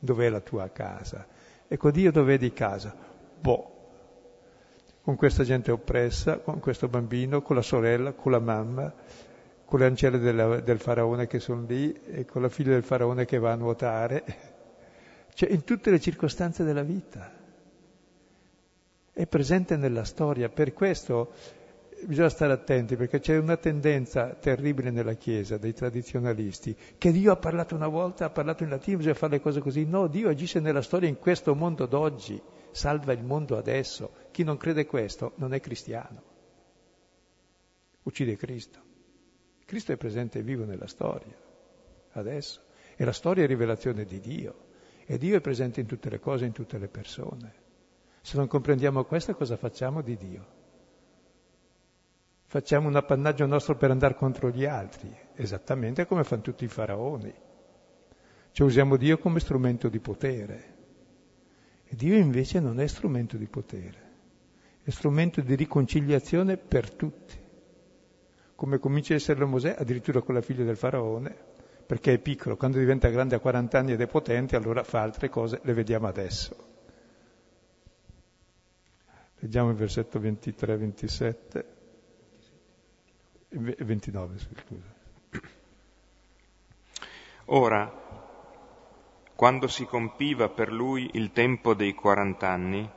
[0.00, 1.24] dov'è la tua casa.
[1.68, 2.92] Ecco, Dio dov'è di casa?
[3.38, 3.70] Boh,
[5.02, 8.92] con questa gente oppressa, con questo bambino, con la sorella, con la mamma,
[9.66, 13.24] con le ancelle della, del faraone che sono lì e con la figlia del faraone
[13.24, 14.24] che va a nuotare,
[15.34, 17.34] cioè in tutte le circostanze della vita.
[19.12, 21.32] È presente nella storia, per questo
[22.04, 27.36] bisogna stare attenti perché c'è una tendenza terribile nella Chiesa dei tradizionalisti che Dio ha
[27.36, 29.84] parlato una volta, ha parlato in latino, bisogna fare le cose così.
[29.84, 34.12] No, Dio agisce nella storia in questo mondo d'oggi, salva il mondo adesso.
[34.30, 36.22] Chi non crede questo non è cristiano,
[38.02, 38.85] uccide Cristo.
[39.66, 41.36] Cristo è presente e vivo nella storia,
[42.12, 42.62] adesso.
[42.96, 44.64] E la storia è rivelazione di Dio.
[45.04, 47.52] E Dio è presente in tutte le cose, in tutte le persone.
[48.22, 50.56] Se non comprendiamo questo, cosa facciamo di Dio?
[52.46, 57.34] facciamo un appannaggio nostro per andare contro gli altri, esattamente come fanno tutti i faraoni.
[58.52, 60.74] Cioè usiamo Dio come strumento di potere.
[61.84, 63.98] E Dio invece non è strumento di potere,
[64.82, 67.35] è strumento di riconciliazione per tutti.
[68.56, 71.34] Come comincia a essere Mosè, addirittura con la figlia del faraone,
[71.86, 75.28] perché è piccolo, quando diventa grande a 40 anni ed è potente, allora fa altre
[75.28, 76.56] cose, le vediamo adesso.
[79.38, 81.64] Leggiamo il versetto 23-27.
[83.50, 84.94] 29, scusa.
[87.50, 87.92] Ora,
[89.36, 92.90] quando si compiva per lui il tempo dei quarant'anni,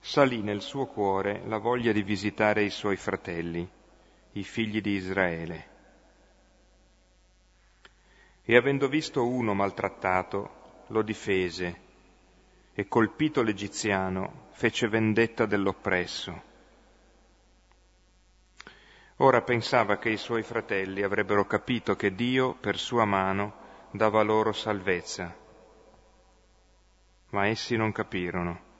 [0.00, 3.66] salì nel suo cuore la voglia di visitare i suoi fratelli,
[4.32, 5.68] i figli di Israele.
[8.42, 11.80] E avendo visto uno maltrattato, lo difese
[12.74, 16.50] e colpito l'egiziano, fece vendetta dell'oppresso
[19.22, 23.54] Ora pensava che i suoi fratelli avrebbero capito che Dio, per sua mano,
[23.92, 25.32] dava loro salvezza.
[27.28, 28.70] Ma essi non capirono.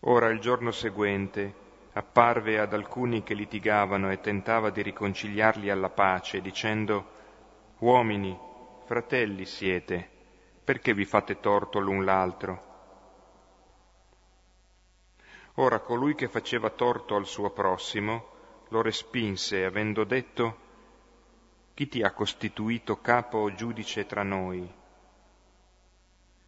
[0.00, 1.64] Ora il giorno seguente
[1.96, 7.14] apparve ad alcuni che litigavano e tentava di riconciliarli alla pace, dicendo,
[7.78, 8.38] Uomini,
[8.84, 10.06] fratelli siete,
[10.62, 12.64] perché vi fate torto l'un l'altro?
[15.54, 18.34] Ora colui che faceva torto al suo prossimo
[18.68, 20.58] lo respinse, avendo detto,
[21.72, 24.70] Chi ti ha costituito capo o giudice tra noi?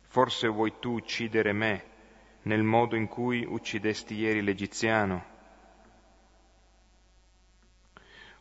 [0.08, 1.84] Forse vuoi tu uccidere me
[2.42, 5.37] nel modo in cui uccidesti ieri l'Egiziano?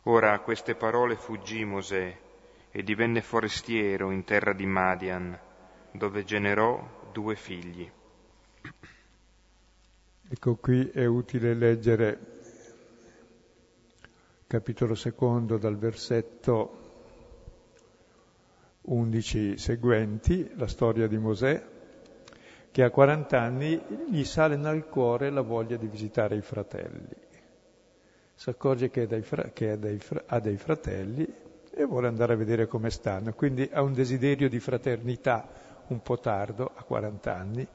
[0.08, 2.16] Ora a queste parole fuggì Mosè
[2.70, 5.38] e divenne forestiero in terra di Madian,
[5.92, 7.86] dove generò due figli.
[10.30, 12.18] Ecco qui è utile leggere
[14.46, 16.86] capitolo secondo dal versetto
[18.80, 21.62] 11 seguenti, la storia di Mosè,
[22.70, 27.26] che a 40 anni gli sale nel cuore la voglia di visitare i fratelli.
[28.38, 31.26] Si accorge che, fra- che dei fra- ha dei fratelli
[31.74, 35.48] e vuole andare a vedere come stanno, quindi ha un desiderio di fraternità
[35.88, 37.66] un po' tardo, a 40 anni,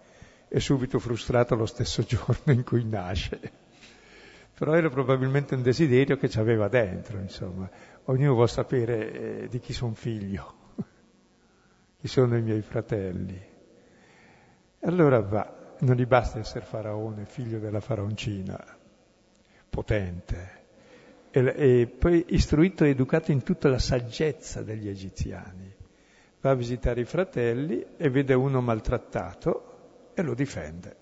[0.48, 3.40] è subito frustrato lo stesso giorno in cui nasce.
[4.54, 7.70] Però era probabilmente un desiderio che ci aveva dentro, insomma.
[8.06, 10.54] Ognuno vuole sapere eh, di chi sono figlio,
[12.00, 13.36] chi sono i miei fratelli.
[14.80, 18.80] E allora va, non gli basta essere faraone, figlio della faraoncina,
[19.74, 20.62] potente,
[21.32, 25.74] e, poi istruito e educato in tutta la saggezza degli egiziani.
[26.42, 30.98] Va a visitare i fratelli e vede uno maltrattato e lo difende.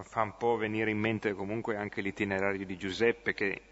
[0.00, 3.62] Fa un po' venire in mente comunque anche l'itinerario di Giuseppe che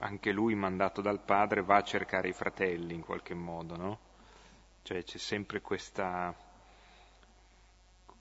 [0.00, 3.98] anche lui, mandato dal padre, va a cercare i fratelli in qualche modo, no?
[4.82, 6.34] Cioè c'è sempre questa,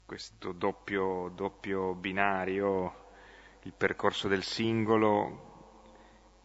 [0.05, 3.07] questo doppio, doppio binario,
[3.69, 5.47] il percorso del singolo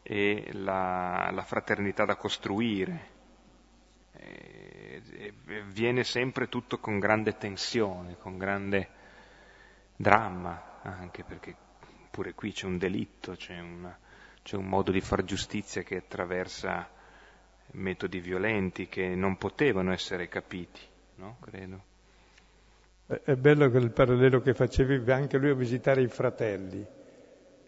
[0.03, 3.13] e la, la fraternità da costruire.
[4.13, 5.03] E
[5.69, 8.89] viene sempre tutto con grande tensione, con grande
[9.97, 11.57] dramma, anche perché
[12.11, 13.99] pure qui c'è un delitto, c'è, una,
[14.43, 16.89] c'è un modo di far giustizia che attraversa
[17.73, 20.81] metodi violenti che non potevano essere capiti,
[21.17, 21.39] no?
[21.41, 21.93] Credo.
[23.07, 26.87] È bello quel parallelo che facevi anche lui a visitare i fratelli,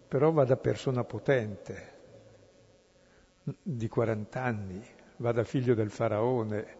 [0.09, 1.95] però va da persona potente,
[3.63, 4.83] di 40 anni,
[5.17, 6.77] va da figlio del faraone,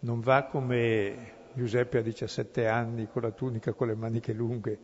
[0.00, 4.78] non va come Giuseppe a 17 anni con la tunica con le maniche lunghe,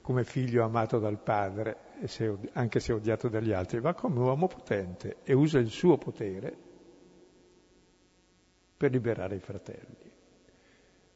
[0.00, 1.76] come figlio amato dal padre,
[2.52, 6.56] anche se odiato dagli altri, va come uomo potente e usa il suo potere
[8.76, 10.03] per liberare i fratelli.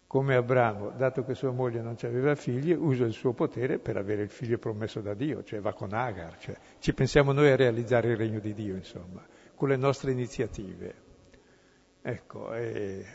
[0.08, 4.22] Come Abramo, dato che sua moglie non aveva figli, usa il suo potere per avere
[4.22, 8.12] il figlio promesso da Dio, cioè va con Agar, cioè ci pensiamo noi a realizzare
[8.12, 9.22] il regno di Dio, insomma,
[9.54, 10.94] con le nostre iniziative.
[12.00, 12.48] Ecco,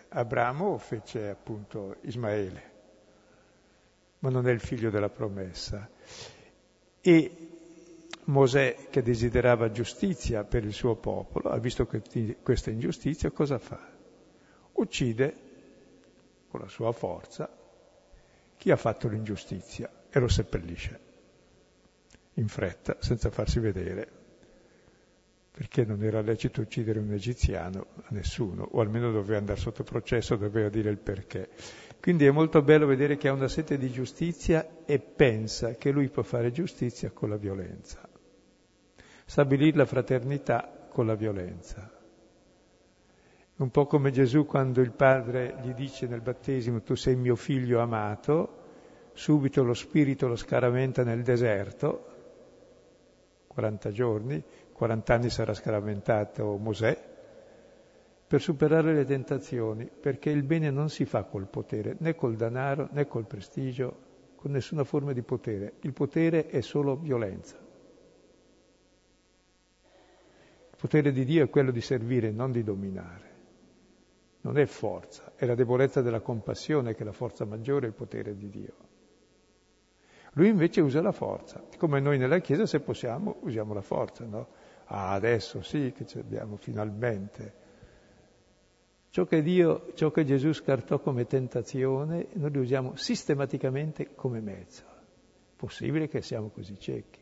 [0.09, 2.71] Abramo fece appunto Ismaele,
[4.19, 5.89] ma non è il figlio della promessa.
[7.01, 7.31] E
[8.25, 13.79] Mosè, che desiderava giustizia per il suo popolo, ha visto questa ingiustizia, cosa fa?
[14.73, 15.49] Uccide
[16.53, 17.49] con la sua forza
[18.57, 20.99] chi ha fatto l'ingiustizia e lo seppellisce
[22.33, 24.21] in fretta, senza farsi vedere
[25.49, 30.35] perché non era lecito uccidere un egiziano a nessuno, o almeno doveva andare sotto processo,
[30.35, 31.49] doveva dire il perché.
[31.99, 36.09] Quindi è molto bello vedere che ha una sete di giustizia e pensa che lui
[36.09, 38.07] può fare giustizia con la violenza,
[39.25, 41.92] stabilire la fraternità con la violenza.
[43.63, 47.79] Un po' come Gesù quando il Padre gli dice nel battesimo tu sei mio figlio
[47.79, 48.57] amato,
[49.13, 52.07] subito lo Spirito lo scaraventa nel deserto,
[53.47, 54.43] 40 giorni,
[54.73, 57.11] 40 anni sarà scaraventato Mosè,
[58.27, 62.89] per superare le tentazioni, perché il bene non si fa col potere, né col denaro,
[62.91, 63.95] né col prestigio,
[64.35, 65.75] con nessuna forma di potere.
[65.83, 67.55] Il potere è solo violenza.
[69.85, 73.32] Il potere di Dio è quello di servire, non di dominare.
[74.43, 78.35] Non è forza, è la debolezza della compassione che è la forza maggiore, il potere
[78.35, 78.73] di Dio.
[80.33, 84.47] Lui invece usa la forza, come noi nella Chiesa se possiamo usiamo la forza, no?
[84.85, 87.61] Ah, adesso sì che ci abbiamo finalmente.
[89.11, 94.83] Ciò che Dio, ciò che Gesù scartò come tentazione, noi lo usiamo sistematicamente come mezzo.
[95.55, 97.21] Possibile che siamo così ciechi.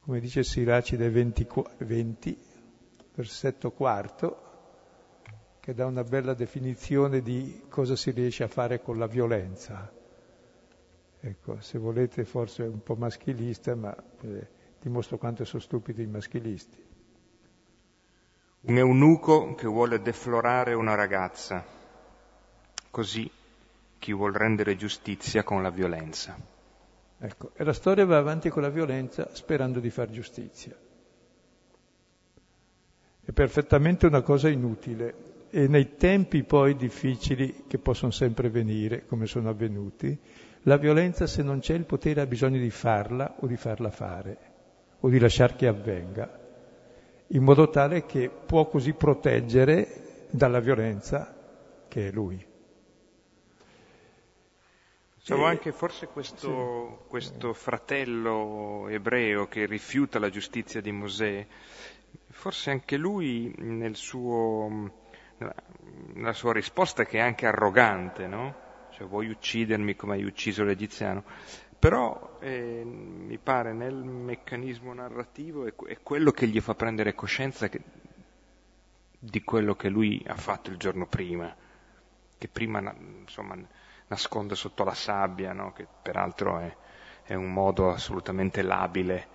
[0.00, 1.46] Come dice Siracide 20,
[1.78, 2.38] 20
[3.14, 4.43] versetto quarto,
[5.64, 9.90] che dà una bella definizione di cosa si riesce a fare con la violenza.
[11.18, 14.46] Ecco, se volete forse è un po' maschilista, ma eh,
[14.78, 16.84] dimostro quanto sono stupidi i maschilisti.
[18.60, 21.64] Un eunuco che vuole deflorare una ragazza,
[22.90, 23.30] così
[23.98, 26.36] chi vuol rendere giustizia con la violenza.
[27.16, 30.76] Ecco, e la storia va avanti con la violenza sperando di far giustizia.
[33.24, 39.26] È perfettamente una cosa inutile e nei tempi poi difficili che possono sempre venire, come
[39.26, 40.18] sono avvenuti,
[40.62, 44.38] la violenza, se non c'è il potere, ha bisogno di farla o di farla fare,
[44.98, 46.40] o di lasciare che avvenga,
[47.28, 51.32] in modo tale che può così proteggere dalla violenza
[51.86, 52.44] che è lui.
[55.14, 57.08] Diciamo anche forse questo, sì.
[57.08, 61.46] questo, fratello ebreo che rifiuta la giustizia di Mosè,
[62.30, 65.03] forse anche lui nel suo,
[65.36, 68.62] nella sua risposta che è anche arrogante, no?
[68.90, 71.24] cioè vuoi uccidermi come hai ucciso l'egiziano,
[71.78, 77.68] però eh, mi pare nel meccanismo narrativo è, è, quello che gli fa prendere coscienza
[77.68, 77.80] che,
[79.18, 81.54] di quello che lui ha fatto il giorno prima,
[82.38, 83.56] che prima insomma,
[84.06, 85.72] nasconde sotto la sabbia, no?
[85.72, 86.76] che peraltro è,
[87.24, 89.28] è, un modo assolutamente labile,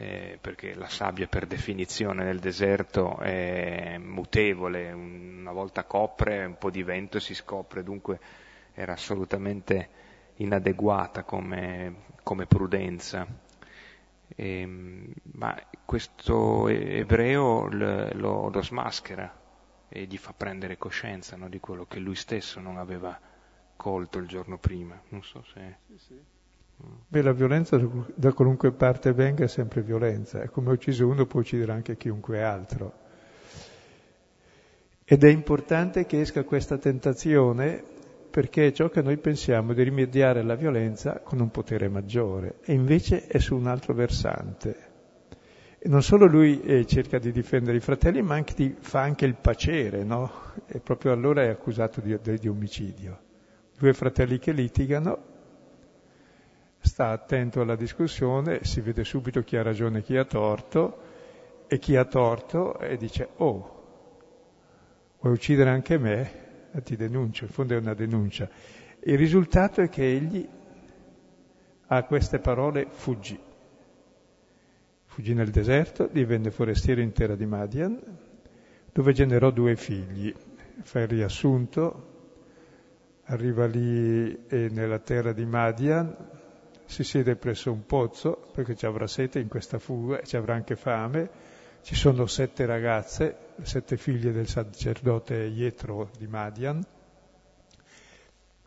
[0.00, 6.70] eh, perché la sabbia per definizione nel deserto è mutevole, una volta copre, un po'
[6.70, 8.18] di vento si scopre, dunque
[8.72, 9.90] era assolutamente
[10.36, 13.26] inadeguata come, come prudenza.
[14.34, 19.38] E, ehm, ma questo ebreo lo, lo, smaschera
[19.86, 23.20] e gli fa prendere coscienza no, di quello che lui stesso non aveva
[23.76, 24.98] colto il giorno prima.
[25.08, 25.76] Non so se.
[25.88, 26.39] Sì, sì.
[27.08, 27.80] Beh, la violenza
[28.14, 31.96] da qualunque parte venga è sempre violenza, e come ha ucciso uno può uccidere anche
[31.96, 32.92] chiunque altro.
[35.04, 37.82] Ed è importante che esca questa tentazione
[38.30, 42.74] perché è ciò che noi pensiamo di rimediare alla violenza con un potere maggiore e
[42.74, 44.76] invece è su un altro versante.
[45.80, 49.24] E non solo lui eh, cerca di difendere i fratelli, ma anche di, fa anche
[49.24, 50.30] il pacere, no?
[50.66, 53.18] E proprio allora è accusato di, di omicidio.
[53.76, 55.29] Due fratelli che litigano,
[56.80, 60.98] sta attento alla discussione, si vede subito chi ha ragione e chi ha torto,
[61.66, 63.84] e chi ha torto e dice, oh,
[65.20, 66.48] vuoi uccidere anche me?
[66.84, 68.48] ti denuncio, in fondo è una denuncia.
[69.00, 70.48] Il risultato è che egli
[71.86, 73.38] a queste parole fuggì.
[75.06, 78.00] Fuggì nel deserto, divenne forestiero in terra di Madian,
[78.92, 80.32] dove generò due figli.
[80.82, 82.08] Fa il riassunto,
[83.24, 86.16] arriva lì e nella terra di Madian,
[86.90, 90.54] si siede presso un pozzo perché ci avrà sete in questa fuga e ci avrà
[90.54, 91.30] anche fame.
[91.82, 96.84] Ci sono sette ragazze, sette figlie del sacerdote Ietro di Madian,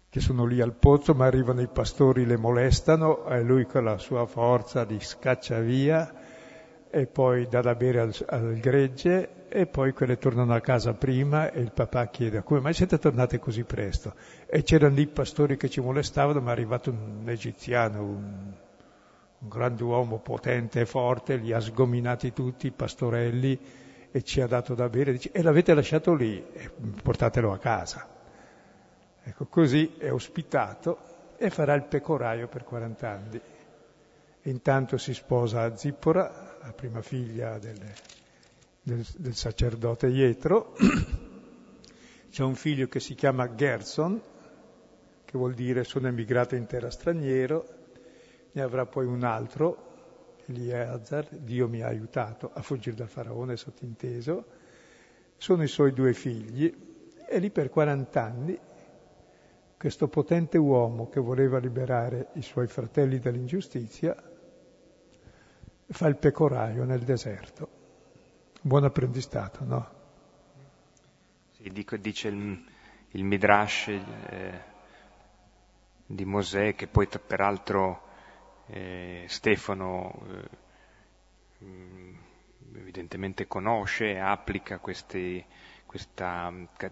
[0.10, 3.98] che sono lì al pozzo, ma arrivano i pastori, le molestano e lui con la
[3.98, 6.14] sua forza li scaccia via
[6.90, 11.52] e poi dà da bere al, al gregge e poi quelle tornano a casa prima
[11.52, 14.16] e il papà chiede come mai siete tornate così presto?
[14.48, 18.52] E c'erano lì pastori che ci molestavano, ma è arrivato un egiziano, un,
[19.38, 23.60] un grande uomo potente e forte, li ha sgominati tutti, i pastorelli,
[24.10, 26.44] e ci ha dato da bere, dice, e l'avete lasciato lì,
[27.04, 28.08] portatelo a casa.
[29.22, 30.98] Ecco, così è ospitato
[31.38, 33.42] e farà il pecoraio per 40 anni.
[34.46, 37.80] Intanto si sposa a Zippora, la prima figlia del,
[38.84, 40.76] del, del sacerdote Ietro.
[42.30, 44.22] C'è un figlio che si chiama Gerson,
[45.24, 47.82] che vuol dire sono emigrato in terra straniero.
[48.52, 54.46] Ne avrà poi un altro, Eliezer, Dio mi ha aiutato a fuggire dal faraone sottinteso.
[55.38, 56.74] Sono i suoi due figli
[57.28, 58.60] e lì per 40 anni
[59.78, 64.16] questo potente uomo che voleva liberare i suoi fratelli dall'ingiustizia
[65.88, 67.73] fa il pecoraio nel deserto.
[68.66, 69.90] Buon apprendistato, no?
[71.52, 72.66] Sì, dico, dice il,
[73.10, 74.62] il Midrash eh,
[76.06, 78.08] di Mosè, che poi peraltro
[78.68, 80.18] eh, Stefano
[81.60, 82.16] eh, mm,
[82.76, 85.44] evidentemente conosce e applica questi,
[85.86, 86.92] questa ca-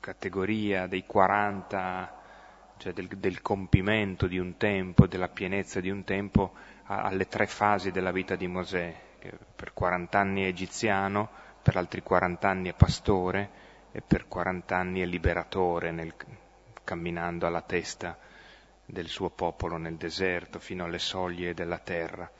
[0.00, 2.20] categoria dei 40
[2.78, 6.52] cioè del, del, compimento di un tempo, della pienezza di un tempo,
[6.86, 9.10] a, alle tre fasi della vita di Mosè,
[9.54, 11.28] per 40 anni è egiziano,
[11.62, 13.50] per altri 40 anni è pastore
[13.92, 16.14] e per 40 anni è liberatore, nel,
[16.82, 18.18] camminando alla testa
[18.84, 22.30] del suo popolo nel deserto, fino alle soglie della terra.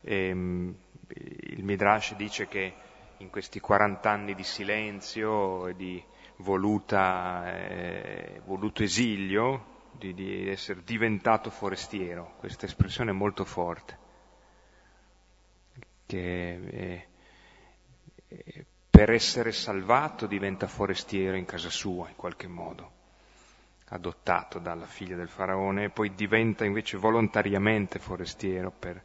[0.00, 0.76] E, ehm,
[1.10, 2.74] il Midrash dice che
[3.18, 6.02] in questi 40 anni di silenzio e di
[6.36, 12.34] voluta, eh, voluto esilio, di, di, essere diventato forestiero.
[12.38, 13.98] Questa espressione è molto forte,
[16.08, 17.06] che eh,
[18.28, 22.90] eh, per essere salvato diventa forestiero in casa sua, in qualche modo,
[23.90, 29.02] adottato dalla figlia del faraone, e poi diventa invece volontariamente forestiero per,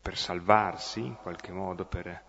[0.00, 2.22] per salvarsi, in qualche modo, per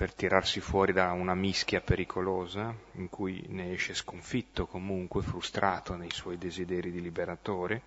[0.00, 6.10] per tirarsi fuori da una mischia pericolosa in cui ne esce sconfitto comunque, frustrato nei
[6.10, 7.82] suoi desideri di liberatore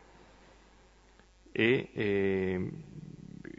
[1.51, 2.72] e, e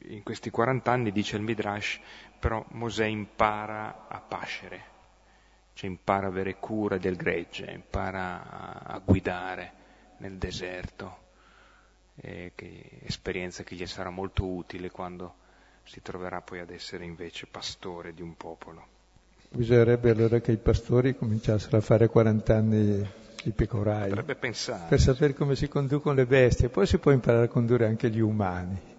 [0.09, 2.01] in questi 40 anni, dice il Midrash,
[2.39, 4.83] però Mosè impara a pascere,
[5.73, 9.73] cioè impara a avere cura del gregge, impara a, guidare
[10.19, 11.19] nel deserto,
[12.17, 15.43] eh, che, esperienza che gli sarà molto utile quando
[15.85, 18.93] si troverà poi ad essere invece pastore di un popolo.
[19.51, 23.09] Bisognerebbe allora che i pastori cominciassero a fare 40 anni
[23.45, 24.09] i pecorai.
[24.09, 24.89] Potrebbe pensare.
[24.89, 28.21] Per sapere come si conducono le bestie, poi si può imparare a condurre anche gli
[28.21, 28.94] umani.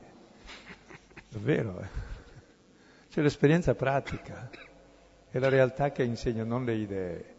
[1.35, 1.87] Davvero, eh?
[3.09, 4.49] C'è l'esperienza pratica,
[5.29, 7.35] è la realtà che insegna, non le idee.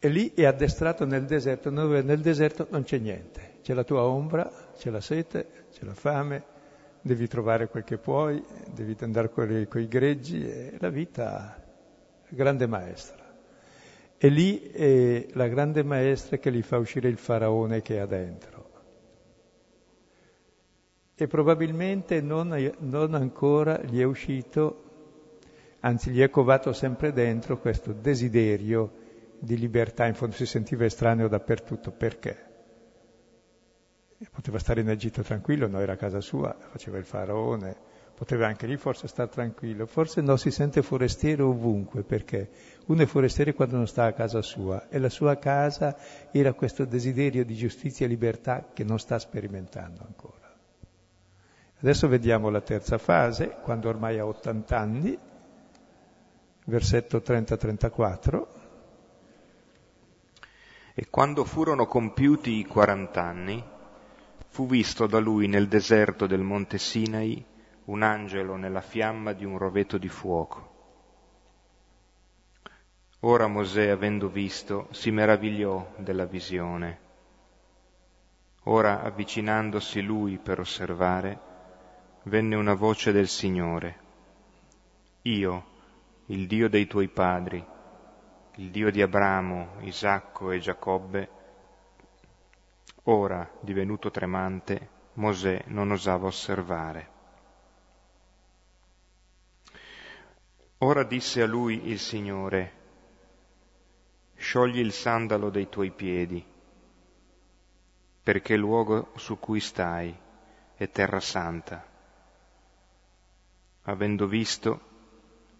[0.00, 3.58] E lì è addestrato nel deserto, dove nel deserto non c'è niente.
[3.62, 6.42] C'è la tua ombra, c'è la sete, c'è la fame,
[7.00, 8.42] devi trovare quel che puoi,
[8.74, 11.54] devi andare con i greggi, e la vita
[12.24, 13.32] è grande maestra.
[14.18, 18.59] E lì è la grande maestra che gli fa uscire il faraone che ha dentro.
[21.20, 24.84] E probabilmente non, non ancora gli è uscito,
[25.80, 28.90] anzi gli è covato sempre dentro questo desiderio
[29.38, 31.90] di libertà, in fondo si sentiva estraneo dappertutto.
[31.90, 32.48] Perché?
[34.30, 37.76] poteva stare in Egitto tranquillo, no, era a casa sua, faceva il faraone,
[38.14, 42.48] poteva anche lì forse stare tranquillo, forse no, si sente forestiero ovunque, perché
[42.86, 45.94] uno è forestiero quando non sta a casa sua e la sua casa
[46.30, 50.39] era questo desiderio di giustizia e libertà che non sta sperimentando ancora.
[51.82, 55.18] Adesso vediamo la terza fase, quando ormai ha 80 anni,
[56.66, 58.46] versetto 30-34.
[60.92, 63.64] E quando furono compiuti i 40 anni,
[64.48, 67.42] fu visto da lui nel deserto del monte Sinai
[67.84, 70.68] un angelo nella fiamma di un roveto di fuoco.
[73.20, 76.98] Ora Mosè, avendo visto, si meravigliò della visione.
[78.64, 81.48] Ora, avvicinandosi lui per osservare,
[82.24, 83.98] venne una voce del Signore.
[85.22, 85.64] Io,
[86.26, 87.64] il Dio dei tuoi padri,
[88.56, 91.28] il Dio di Abramo, Isacco e Giacobbe,
[93.04, 97.18] ora, divenuto tremante, Mosè non osava osservare.
[100.78, 102.72] Ora disse a lui il Signore,
[104.36, 106.42] sciogli il sandalo dei tuoi piedi,
[108.22, 110.16] perché il luogo su cui stai
[110.74, 111.89] è terra santa.
[113.90, 114.80] Avendo visto,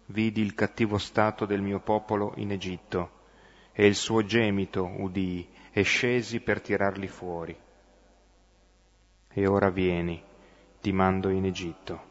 [0.05, 3.19] vidi il cattivo stato del mio popolo in Egitto,
[3.73, 7.57] e il suo gemito udii, e scesi per tirarli fuori.
[9.27, 10.23] E ora vieni,
[10.79, 12.09] ti mando in Egitto.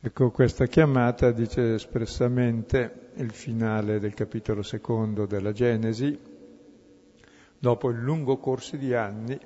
[0.00, 6.18] Ecco, questa chiamata dice espressamente il finale del capitolo secondo della Genesi,
[7.56, 9.38] dopo il lungo corso di anni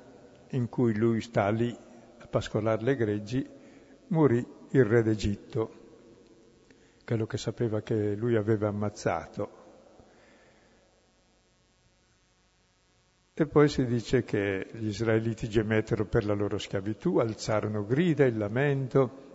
[0.49, 1.89] in cui lui sta lì
[2.31, 3.47] pascolare le greggi,
[4.07, 5.79] morì il re d'Egitto,
[7.05, 9.59] quello che sapeva che lui aveva ammazzato.
[13.33, 18.37] E poi si dice che gli israeliti gemettero per la loro schiavitù, alzarono grida, il
[18.37, 19.29] lamento,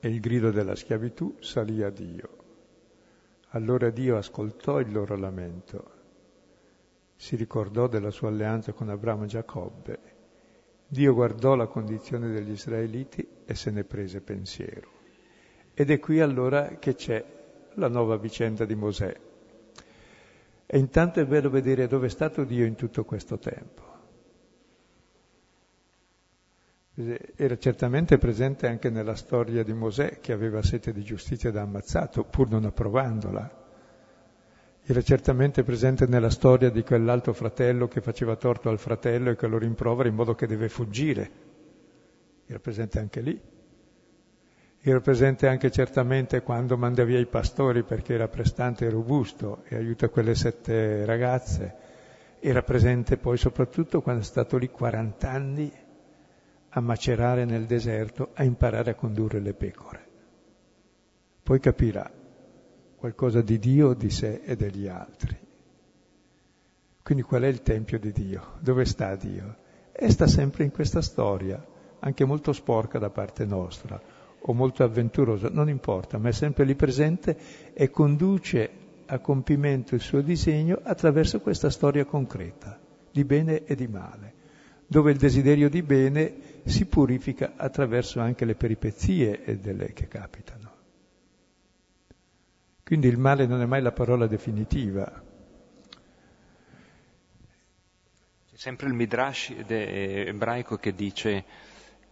[0.00, 2.28] e il grido della schiavitù salì a Dio.
[3.50, 5.90] Allora Dio ascoltò il loro lamento,
[7.16, 10.15] si ricordò della sua alleanza con Abramo e Giacobbe.
[10.88, 14.88] Dio guardò la condizione degli israeliti e se ne prese pensiero.
[15.74, 17.24] Ed è qui allora che c'è
[17.74, 19.14] la nuova vicenda di Mosè.
[20.64, 23.82] E intanto è bello vedere dove è stato Dio in tutto questo tempo.
[27.36, 32.24] Era certamente presente anche nella storia di Mosè che aveva sete di giustizia da ammazzato,
[32.24, 33.64] pur non approvandola.
[34.88, 39.48] Era certamente presente nella storia di quell'altro fratello che faceva torto al fratello e che
[39.48, 41.30] lo rimprovera in modo che deve fuggire.
[42.46, 43.40] Era presente anche lì.
[44.80, 49.74] Era presente anche certamente quando manda via i pastori perché era prestante e robusto e
[49.74, 51.74] aiuta quelle sette ragazze.
[52.38, 55.72] Era presente poi soprattutto quando è stato lì 40 anni
[56.68, 60.06] a macerare nel deserto, a imparare a condurre le pecore.
[61.42, 62.08] Poi capirà
[63.06, 65.36] qualcosa di Dio, di sé e degli altri.
[67.04, 68.54] Quindi qual è il Tempio di Dio?
[68.58, 69.58] Dove sta Dio?
[69.92, 71.64] E sta sempre in questa storia,
[72.00, 74.00] anche molto sporca da parte nostra,
[74.40, 77.36] o molto avventurosa, non importa, ma è sempre lì presente
[77.72, 78.70] e conduce
[79.06, 82.76] a compimento il suo disegno attraverso questa storia concreta,
[83.12, 84.32] di bene e di male,
[84.84, 86.34] dove il desiderio di bene
[86.64, 90.65] si purifica attraverso anche le peripezie delle, che capitano.
[92.86, 95.10] Quindi il male non è mai la parola definitiva.
[98.48, 101.44] C'è sempre il Midrash ebraico che dice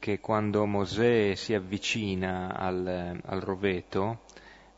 [0.00, 4.22] che quando Mosè si avvicina al, al roveto,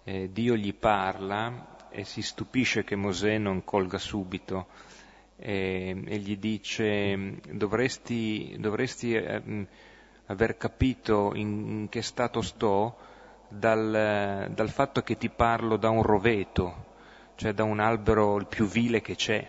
[0.05, 4.67] eh, Dio gli parla e si stupisce che Mosè non colga subito
[5.37, 9.67] e, e gli dice dovresti, dovresti eh,
[10.27, 13.06] aver capito in, in, che stato sto
[13.49, 16.85] dal, dal fatto che ti parlo da un roveto,
[17.37, 19.49] cioè da un albero il più vile che c'è,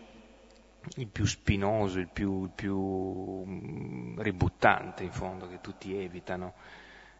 [0.96, 6.54] il più spinoso, il più, il più mm, ributtante in fondo, che tutti evitano,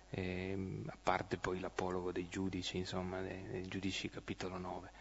[0.10, 4.92] eh, a parte poi l'apologo dei giudici, insomma, dei, giudici capitolo 9.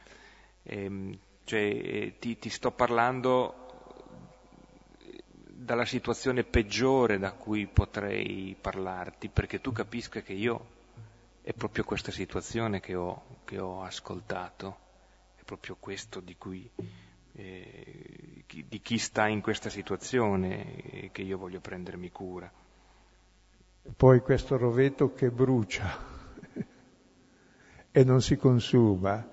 [0.63, 3.63] Eh, cioè eh, ti, ti sto parlando
[5.49, 10.75] dalla situazione peggiore da cui potrei parlarti, perché tu capisca che io
[11.47, 14.79] è proprio questa situazione che ho, che ho ascoltato,
[15.37, 16.69] è proprio questo di cui
[17.35, 22.51] eh, di chi sta in questa situazione che io voglio prendermi cura.
[23.97, 25.97] Poi questo roveto che brucia
[27.93, 29.25] e non si consuma,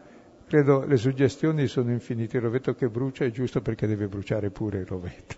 [0.46, 4.78] Credo le suggestioni sono infinite, il rovetto che brucia è giusto perché deve bruciare pure
[4.78, 5.36] il rovetto.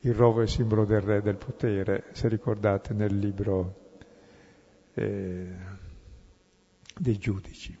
[0.00, 3.91] Il rovo è simbolo del re del potere, se ricordate nel libro
[4.94, 5.46] eh,
[6.98, 7.76] dei giudici.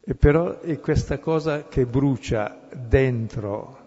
[0.00, 3.78] E però è questa cosa che brucia dentro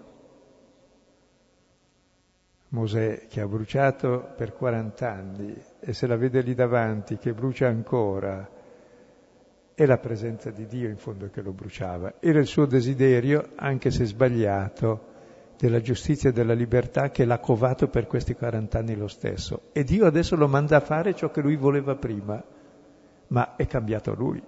[2.70, 7.68] Mosè, che ha bruciato per 40 anni, e se la vede lì davanti, che brucia
[7.68, 8.50] ancora,
[9.74, 12.16] è la presenza di Dio in fondo che lo bruciava.
[12.20, 15.11] Era il suo desiderio, anche se sbagliato,
[15.62, 19.70] della giustizia e della libertà che l'ha covato per questi 40 anni lo stesso.
[19.74, 22.44] E Dio adesso lo manda a fare ciò che lui voleva prima,
[23.28, 24.42] ma è cambiato lui.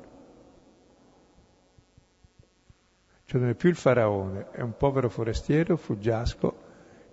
[3.26, 6.56] Cioè non è più il faraone, è un povero forestiero, fuggiasco,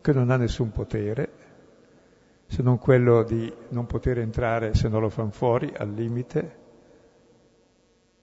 [0.01, 1.33] che non ha nessun potere,
[2.47, 6.57] se non quello di non poter entrare se non lo fanno fuori al limite,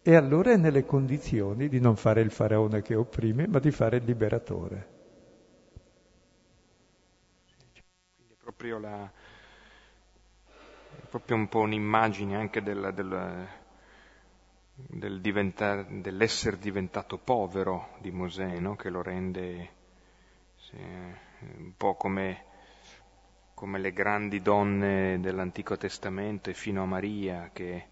[0.02, 3.98] e allora è nelle condizioni di non fare il faraone che opprime, ma di fare
[3.98, 4.96] il liberatore.
[8.48, 9.12] Proprio, la,
[11.10, 13.48] proprio un po' un'immagine anche del, del,
[14.74, 18.78] del diventa, dell'essere diventato povero di Mosè, no?
[18.78, 19.70] che lo rende
[20.56, 22.46] sì, un po' come,
[23.54, 27.86] come le grandi donne dell'Antico Testamento e fino a Maria che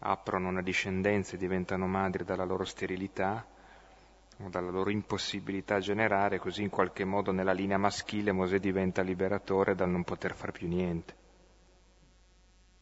[0.00, 3.46] aprono una discendenza e diventano madri dalla loro sterilità
[4.36, 9.74] dalla loro impossibilità a generare, così in qualche modo nella linea maschile Mosè diventa liberatore
[9.74, 11.14] dal non poter fare più niente,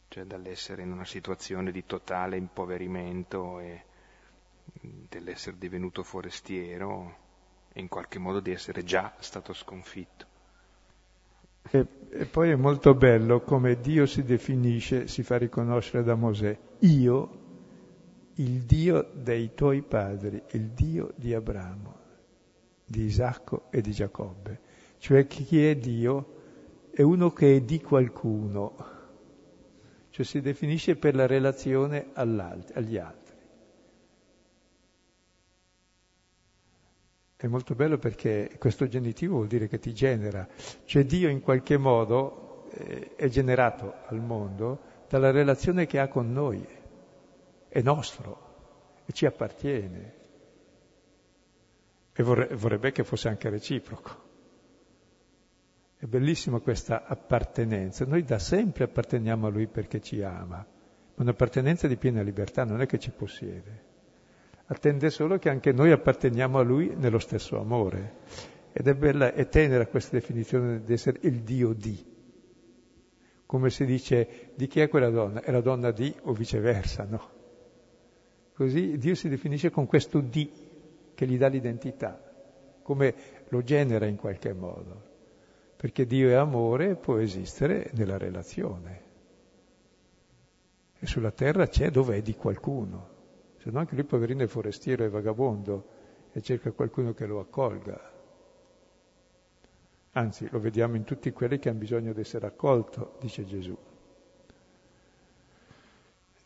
[0.09, 3.83] cioè dall'essere in una situazione di totale impoverimento e
[5.09, 7.23] dell'essere divenuto forestiero
[7.71, 10.33] e in qualche modo di essere già stato sconfitto.
[11.71, 16.57] E, e, poi è molto bello come Dio si definisce, si fa riconoscere da Mosè.
[16.79, 17.44] Io,
[18.35, 21.95] il Dio dei tuoi padri, il Dio di Abramo,
[22.85, 24.59] di Isacco e di Giacobbe.
[24.97, 26.33] Cioè chi è Dio
[26.91, 28.75] è uno che è di qualcuno,
[30.09, 33.23] cioè si definisce per la relazione agli altri.
[37.37, 40.47] È molto bello perché questo genitivo vuol dire che ti genera,
[40.85, 46.31] cioè Dio in qualche modo eh, è generato al mondo dalla relazione che ha con
[46.31, 46.65] noi,
[47.75, 50.13] è nostro e ci appartiene.
[52.13, 54.23] E vorrebbe che fosse anche reciproco.
[55.97, 58.05] È bellissima questa appartenenza.
[58.05, 60.65] Noi da sempre apparteniamo a Lui perché ci ama,
[61.15, 63.93] ma un'appartenenza di piena libertà non è che ci possiede
[64.67, 68.13] attende solo che anche noi apparteniamo a Lui nello stesso amore.
[68.71, 72.13] Ed è bella e tenera questa definizione di essere il Dio di.
[73.45, 75.41] Come si dice, di chi è quella donna?
[75.41, 77.35] È la donna di o viceversa, no?
[78.55, 80.49] Così Dio si definisce con questo di
[81.13, 82.19] che gli dà l'identità,
[82.81, 83.13] come
[83.49, 85.13] lo genera in qualche modo.
[85.75, 89.01] Perché Dio è amore e può esistere nella relazione.
[90.97, 93.13] E sulla terra c'è dove è di qualcuno
[93.65, 95.87] se no anche lui poverino è forestiero e vagabondo
[96.31, 97.99] e cerca qualcuno che lo accolga.
[100.11, 103.75] Anzi, lo vediamo in tutti quelli che hanno bisogno di essere accolto, dice Gesù.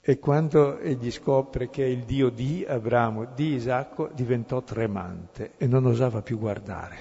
[0.09, 5.67] E quando egli scopre che è il Dio di Abramo, di Isacco, diventò tremante e
[5.67, 6.97] non osava più guardare.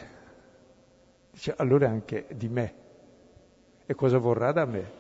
[1.31, 2.75] Dice, allora anche di me.
[3.87, 4.93] E cosa vorrà da me?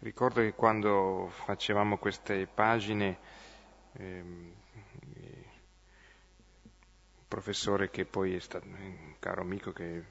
[0.00, 3.18] Ricordo che quando facevamo queste pagine,
[3.92, 4.52] ehm,
[7.34, 10.04] professore che poi è stato un caro amico, che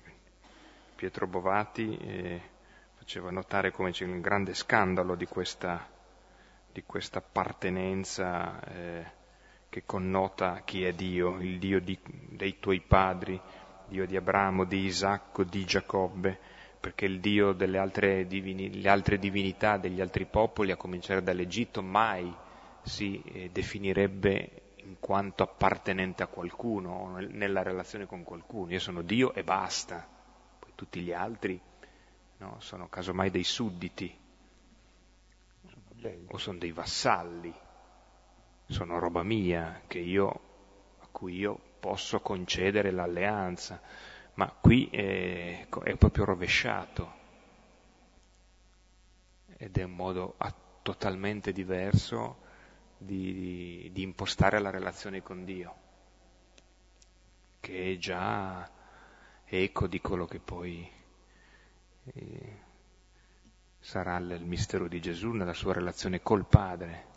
[0.94, 2.42] Pietro Bovati, eh,
[2.98, 5.88] faceva notare come c'è un grande scandalo di questa,
[6.70, 9.06] di questa appartenenza eh,
[9.70, 13.40] che connota chi è Dio, il Dio di, dei tuoi padri,
[13.88, 16.38] Dio di Abramo, di Isacco, di Giacobbe
[16.78, 22.30] perché il Dio delle altre, divini, altre divinità degli altri popoli, a cominciare dall'Egitto, mai
[22.82, 28.72] si eh, definirebbe in quanto appartenente a qualcuno, nella relazione con qualcuno.
[28.72, 30.08] Io sono Dio e basta.
[30.60, 31.60] Poi tutti gli altri
[32.38, 34.20] no, sono casomai dei sudditi,
[36.28, 37.54] o sono dei vassalli,
[38.66, 40.30] sono roba mia io,
[41.00, 43.82] a cui io posso concedere l'alleanza.
[44.36, 47.22] Ma qui è, è proprio rovesciato.
[49.58, 50.36] Ed è un modo
[50.82, 52.43] totalmente diverso
[53.04, 55.76] di, di, impostare la relazione con Dio,
[57.60, 58.70] che è già
[59.46, 60.90] eco di quello che poi
[62.06, 62.58] eh,
[63.80, 67.12] sarà il mistero di Gesù nella sua relazione col Padre.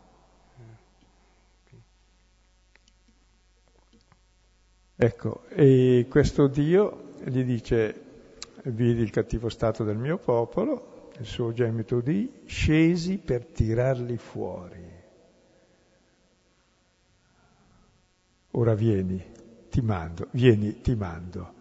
[4.99, 8.03] Ecco, e questo Dio gli dice,
[8.65, 14.86] vidi il cattivo stato del mio popolo, il suo gemito di, scesi per tirarli fuori.
[18.59, 19.23] Ora vieni,
[19.69, 21.53] ti mando, vieni, ti mando.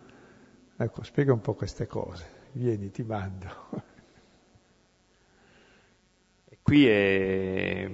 [0.77, 2.25] Ecco, spiega un po' queste cose.
[2.53, 3.47] Vieni, ti mando.
[6.63, 7.89] Qui è,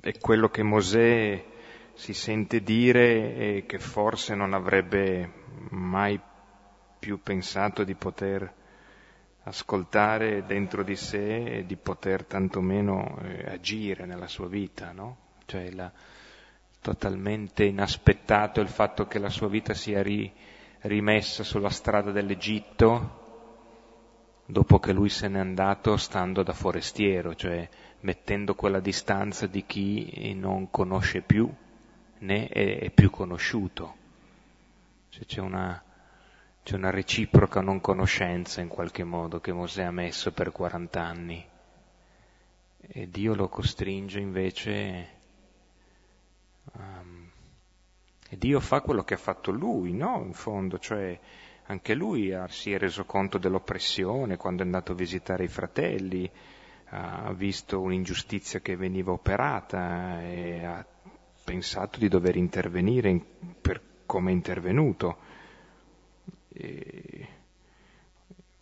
[0.00, 1.44] è quello che Mosè
[1.92, 5.30] si sente dire e che forse non avrebbe
[5.70, 6.20] mai
[6.98, 8.52] più pensato di poter
[9.44, 15.18] ascoltare dentro di sé e di poter tantomeno eh, agire nella sua vita, no?
[15.46, 15.92] Cioè la,
[16.84, 20.30] totalmente inaspettato il fatto che la sua vita sia ri,
[20.80, 23.22] rimessa sulla strada dell'Egitto
[24.44, 27.66] dopo che lui se n'è andato stando da forestiero, cioè
[28.00, 31.50] mettendo quella distanza di chi non conosce più
[32.18, 33.94] né è, più conosciuto.
[35.08, 35.82] Cioè c'è una,
[36.62, 41.46] c'è una reciproca non conoscenza in qualche modo che Mosè ha messo per 40 anni
[42.76, 45.13] e Dio lo costringe invece
[46.72, 47.30] um,
[48.28, 50.22] e Dio fa quello che ha fatto lui, no?
[50.24, 51.18] In fondo, cioè
[51.66, 56.30] anche lui si è reso conto dell'oppressione quando è andato a visitare i fratelli,
[56.86, 60.84] ha visto un'ingiustizia che veniva operata e ha
[61.44, 63.22] pensato di dover intervenire in,
[63.60, 65.16] per come è intervenuto.
[66.52, 67.28] E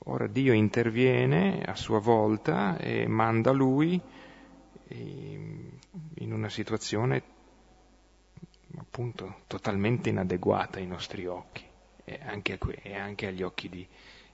[0.05, 4.01] ora Dio interviene a sua volta e manda lui
[4.89, 7.23] in una situazione
[8.79, 11.65] appunto totalmente inadeguata ai nostri occhi
[12.05, 13.87] e anche, e anche agli occhi di,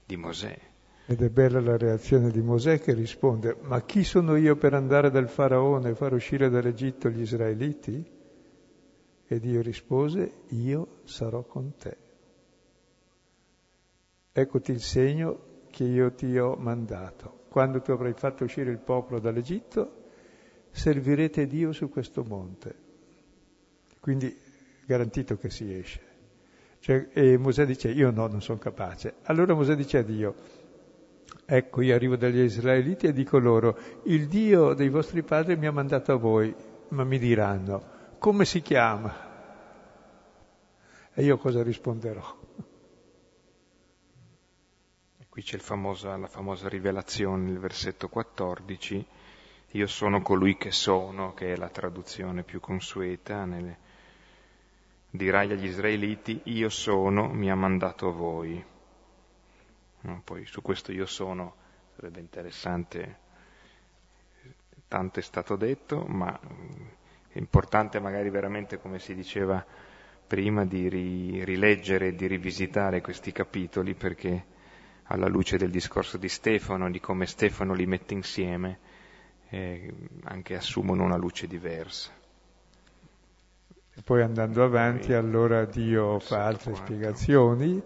[0.05, 0.57] di Mosè.
[1.05, 5.09] Ed è bella la reazione di Mosè che risponde, ma chi sono io per andare
[5.09, 8.17] dal faraone e far uscire dall'Egitto gli israeliti?
[9.25, 11.97] E Dio rispose, io sarò con te.
[14.31, 15.39] Eccoti il segno
[15.71, 17.45] che io ti ho mandato.
[17.49, 20.03] Quando tu avrai fatto uscire il popolo dall'Egitto,
[20.71, 22.88] servirete Dio su questo monte.
[23.99, 24.35] Quindi
[24.85, 26.07] garantito che si esce.
[26.79, 29.15] Cioè, e Mosè dice, io no, non sono capace.
[29.23, 30.35] Allora Mosè dice a Dio,
[31.45, 35.71] ecco, io arrivo dagli israeliti e dico loro, il Dio dei vostri padri mi ha
[35.71, 36.55] mandato a voi,
[36.89, 39.27] ma mi diranno, come si chiama?
[41.13, 42.37] E io cosa risponderò?
[45.29, 49.05] Qui c'è famosa, la famosa rivelazione, il versetto 14,
[49.73, 53.77] io sono colui che sono, che è la traduzione più consueta nelle,
[55.09, 58.63] dirai agli israeliti, io sono, mi ha mandato voi.
[60.01, 61.55] No, poi su questo io sono
[61.99, 63.17] sarebbe interessante,
[64.87, 66.39] tanto è stato detto, ma
[67.27, 69.63] è importante magari veramente, come si diceva
[70.25, 74.45] prima, di ri, rileggere di rivisitare questi capitoli perché
[75.03, 78.79] alla luce del discorso di Stefano, di come Stefano li mette insieme,
[79.49, 79.93] eh,
[80.23, 82.18] anche assumono una luce diversa.
[84.03, 87.81] Poi andando avanti allora Dio fa altre spiegazioni,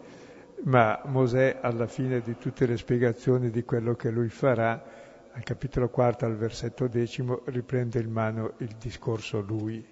[0.63, 4.83] ma Mosè alla fine di tutte le spiegazioni di quello che lui farà,
[5.31, 9.85] al capitolo quarto al versetto decimo, riprende in mano il discorso lui.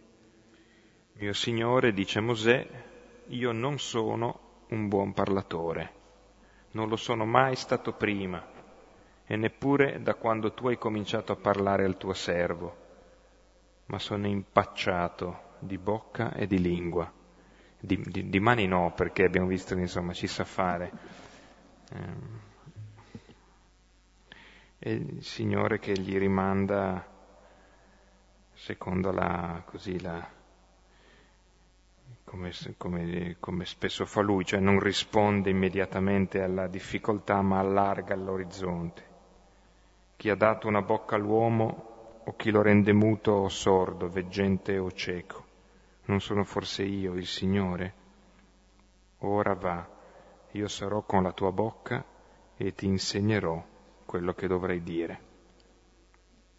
[1.13, 2.67] Mio Signore, dice Mosè,
[3.28, 5.91] io non sono un buon parlatore,
[6.72, 8.43] non lo sono mai stato prima
[9.26, 12.76] e neppure da quando tu hai cominciato a parlare al tuo servo,
[13.88, 17.12] ma sono impacciato di bocca e di lingua.
[17.80, 20.91] Di, di, di mani no, perché abbiamo visto che insomma ci sa fare.
[21.93, 22.39] Ehm,
[24.84, 27.05] e il Signore che gli rimanda,
[28.53, 30.28] secondo la, così la,
[32.24, 39.09] come, come, come, spesso fa lui, cioè non risponde immediatamente alla difficoltà, ma allarga l'orizzonte.
[40.18, 44.91] Chi ha dato una bocca all'uomo o chi lo rende muto o sordo, veggente o
[44.91, 45.49] cieco?
[46.06, 47.93] Non sono forse io il Signore?
[49.20, 49.88] Ora va,
[50.52, 52.04] io sarò con la tua bocca
[52.58, 53.64] e ti insegnerò
[54.06, 55.30] quello che dovrai dire.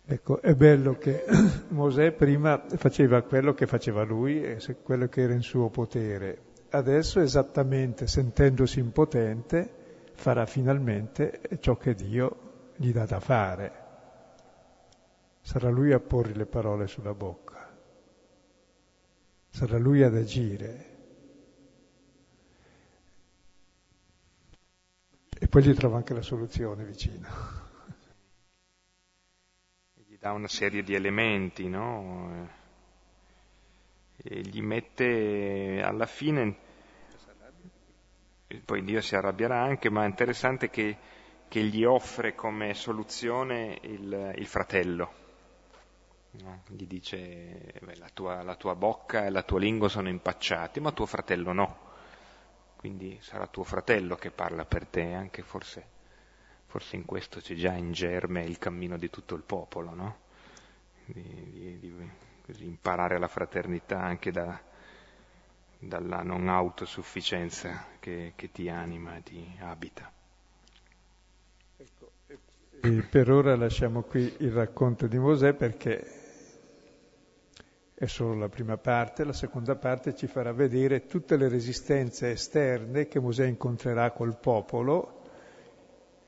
[0.05, 1.25] Ecco, è bello che
[1.69, 6.51] Mosè prima faceva quello che faceva lui e quello che era in suo potere.
[6.71, 13.73] Adesso, esattamente sentendosi impotente, farà finalmente ciò che Dio gli dà da fare.
[15.41, 17.62] Sarà lui a porre le parole sulla bocca
[19.53, 20.91] sarà lui ad agire.
[25.39, 27.29] E poi gli trova anche la soluzione vicino.
[30.07, 32.49] Gli dà una serie di elementi, no?
[34.17, 36.57] E gli mette alla fine,
[38.65, 40.97] poi Dio si arrabbierà anche, ma è interessante che,
[41.49, 45.22] che gli offre come soluzione il, il fratello
[46.33, 46.63] No?
[46.69, 50.91] Gli dice beh, la, tua, la tua bocca e la tua lingua sono impacciati, ma
[50.93, 51.91] tuo fratello no.
[52.77, 55.85] Quindi sarà tuo fratello che parla per te, anche forse,
[56.67, 60.17] forse in questo c'è già in germe il cammino di tutto il popolo, no?
[61.05, 62.11] Di, di,
[62.47, 64.59] di imparare la fraternità anche da,
[65.79, 70.11] dalla non autosufficienza che, che ti anima e ti abita.
[71.77, 72.11] Ecco,
[72.81, 76.22] e per ora lasciamo qui il racconto di Mosè perché
[78.03, 83.07] è solo la prima parte, la seconda parte ci farà vedere tutte le resistenze esterne
[83.07, 85.21] che Mosè incontrerà col popolo,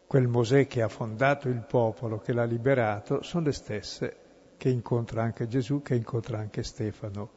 [0.07, 4.17] quel Mosè che ha fondato il popolo, che l'ha liberato, sono le stesse
[4.57, 7.31] che incontra anche Gesù, che incontra anche Stefano.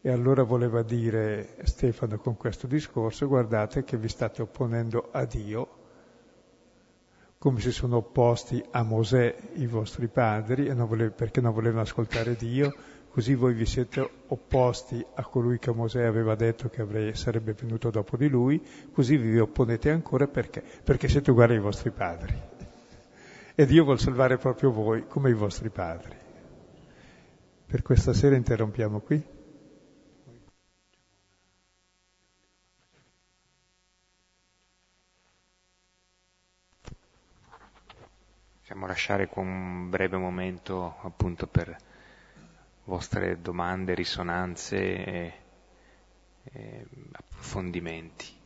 [0.00, 5.80] E allora voleva dire Stefano con questo discorso, guardate che vi state opponendo a Dio,
[7.36, 12.34] come si sono opposti a Mosè i vostri padri, non volev- perché non volevano ascoltare
[12.34, 12.72] Dio,
[13.12, 17.90] così voi vi siete opposti a colui che Mosè aveva detto che avrei, sarebbe venuto
[17.90, 18.60] dopo di lui,
[18.90, 20.62] così vi opponete ancora perché?
[20.82, 22.34] Perché siete uguali ai vostri padri.
[23.54, 26.16] E Dio vuole salvare proprio voi come i vostri padri.
[27.66, 29.22] Per questa sera interrompiamo qui.
[38.58, 41.76] Possiamo lasciare un breve momento appunto per
[42.84, 45.32] vostre domande, risonanze e,
[46.52, 48.40] e approfondimenti.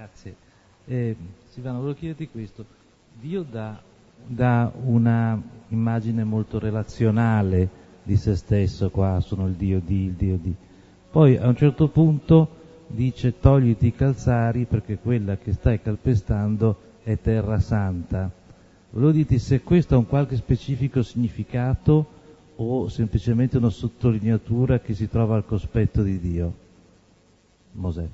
[0.00, 0.34] Grazie.
[0.86, 1.14] Eh,
[1.50, 2.64] Silvano, volevo chiederti questo.
[3.20, 3.78] Dio dà,
[4.26, 5.38] dà una
[5.68, 7.68] immagine molto relazionale
[8.02, 10.54] di se stesso, qua sono il Dio di, il Dio di.
[11.10, 12.48] Poi a un certo punto
[12.86, 18.30] dice togliti i calzari perché quella che stai calpestando è terra santa.
[18.92, 22.06] Volevo dirti se questo ha un qualche specifico significato
[22.56, 26.54] o semplicemente una sottolineatura che si trova al cospetto di Dio.
[27.72, 28.08] Mosè.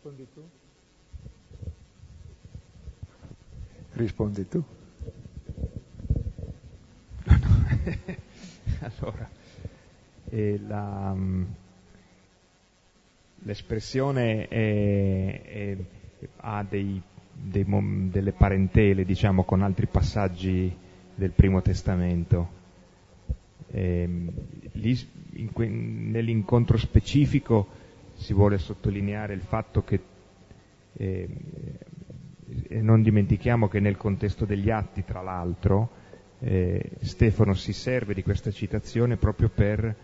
[0.00, 0.48] Rispondi tu.
[3.92, 4.64] Rispondi tu.
[8.80, 9.28] allora,
[10.30, 11.44] eh, la, mm,
[13.40, 15.76] l'espressione è, è,
[16.38, 17.66] ha dei, dei,
[18.10, 20.74] delle parentele, diciamo, con altri passaggi
[21.14, 22.58] del Primo Testamento.
[23.70, 24.08] Eh,
[24.72, 24.98] lì,
[25.52, 27.79] que, nell'incontro specifico
[28.20, 30.00] si vuole sottolineare il fatto che
[30.92, 31.28] eh,
[32.80, 35.90] non dimentichiamo che nel contesto degli atti, tra l'altro,
[36.40, 39.94] eh, Stefano si serve di questa citazione proprio per,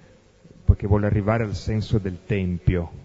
[0.65, 3.05] perché vuole arrivare al senso del Tempio,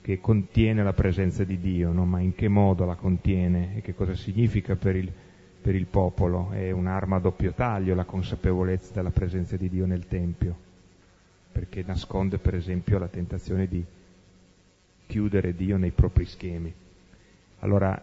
[0.00, 2.06] che contiene la presenza di Dio, no?
[2.06, 5.12] ma in che modo la contiene e che cosa significa per il,
[5.60, 6.50] per il popolo.
[6.52, 10.56] È un'arma a doppio taglio la consapevolezza della presenza di Dio nel Tempio,
[11.52, 13.84] perché nasconde per esempio la tentazione di
[15.12, 16.72] chiudere Dio nei propri schemi.
[17.58, 18.02] Allora,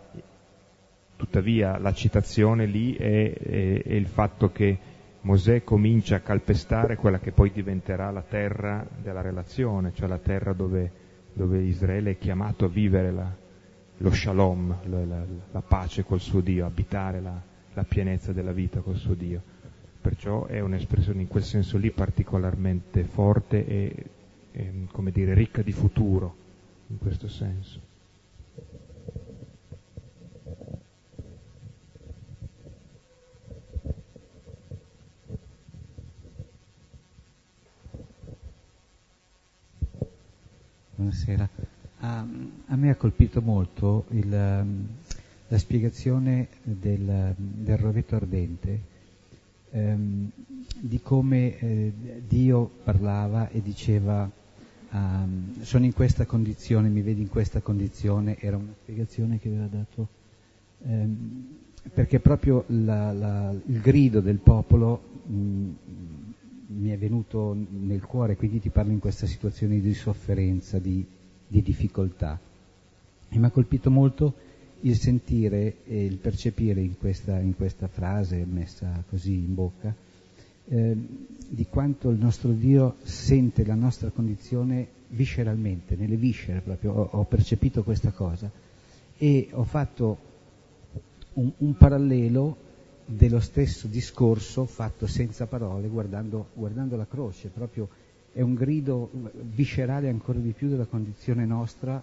[1.16, 4.78] tuttavia, la citazione lì è, è, è il fatto che
[5.22, 10.53] Mosè comincia a calpestare quella che poi diventerà la terra della relazione, cioè la terra
[10.53, 10.91] dove,
[11.34, 13.36] dove Israele è chiamato a vivere la,
[13.97, 17.41] lo shalom, la, la, la, pace col suo Dio, abitare la,
[17.74, 19.41] la, pienezza della vita col suo Dio.
[19.99, 24.05] Perciò è un'espressione in quel senso lì particolarmente forte e,
[24.51, 26.47] e come dire, ricca di futuro
[26.89, 27.87] in questo senso.
[40.95, 41.47] Buonasera.
[42.01, 42.25] A,
[42.67, 48.79] a, me ha colpito molto il, la spiegazione del, del rovetto ardente,
[49.71, 50.29] ehm,
[50.77, 51.93] di come eh,
[52.27, 54.29] Dio parlava e diceva
[54.91, 59.67] um, sono in questa condizione, mi vedi in questa condizione, era una spiegazione che aveva
[59.67, 60.07] dato,
[60.79, 61.47] um,
[61.93, 65.69] perché proprio la, la, il grido del popolo mh,
[66.67, 71.05] mi è venuto nel cuore, quindi ti parlo in questa situazione di sofferenza, di,
[71.47, 72.39] di difficoltà.
[73.29, 74.33] E mi ha colpito molto
[74.81, 79.93] il sentire e il percepire in questa, in questa frase messa così in bocca
[80.70, 80.95] eh,
[81.49, 87.24] di quanto il nostro Dio sente la nostra condizione visceralmente, nelle viscere proprio, ho, ho
[87.24, 88.49] percepito questa cosa
[89.17, 90.17] e ho fatto
[91.34, 92.67] un, un, parallelo
[93.05, 97.89] dello stesso discorso fatto senza parole guardando, guardando la croce, proprio
[98.32, 99.09] è un grido
[99.41, 102.01] viscerale ancora di più della condizione nostra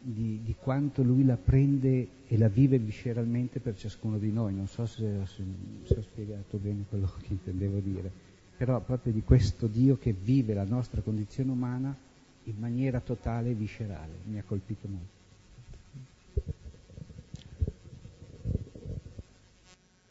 [0.00, 4.54] di, di, quanto lui la prende e la vive visceralmente per ciascuno di noi.
[4.54, 5.42] Non so se, se,
[5.84, 8.10] se ho spiegato bene quello che intendevo dire,
[8.56, 11.96] però proprio di questo Dio che vive la nostra condizione umana
[12.44, 14.12] in maniera totale e viscerale.
[14.24, 15.16] Mi ha colpito molto.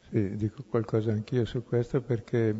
[0.09, 2.55] Sì, dico qualcosa anch'io su questo perché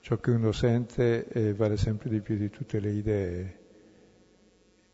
[0.00, 3.59] ciò che uno sente eh, vale sempre di più di tutte le idee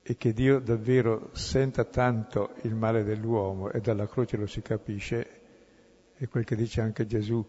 [0.09, 5.41] e che Dio davvero senta tanto il male dell'uomo e dalla croce lo si capisce,
[6.15, 7.45] è quel che dice anche Gesù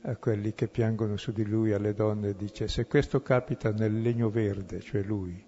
[0.00, 4.30] a quelli che piangono su di lui, alle donne, dice se questo capita nel legno
[4.30, 5.46] verde, cioè lui,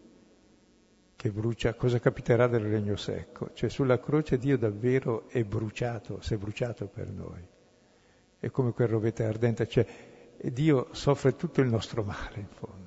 [1.17, 3.51] che brucia, cosa capiterà del legno secco?
[3.53, 7.45] Cioè sulla croce Dio davvero è bruciato, si è bruciato per noi.
[8.39, 9.85] È come quel rovete ardente, cioè
[10.41, 12.84] Dio soffre tutto il nostro male in fondo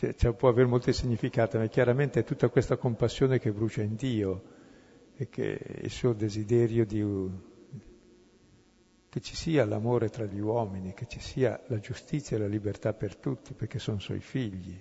[0.00, 3.96] cioè, cioè, può avere molti significati, ma chiaramente è tutta questa compassione che brucia in
[3.96, 4.42] Dio
[5.14, 7.04] e che è il suo desiderio di,
[9.10, 12.94] che ci sia l'amore tra gli uomini, che ci sia la giustizia e la libertà
[12.94, 14.74] per tutti, perché sono suoi figli.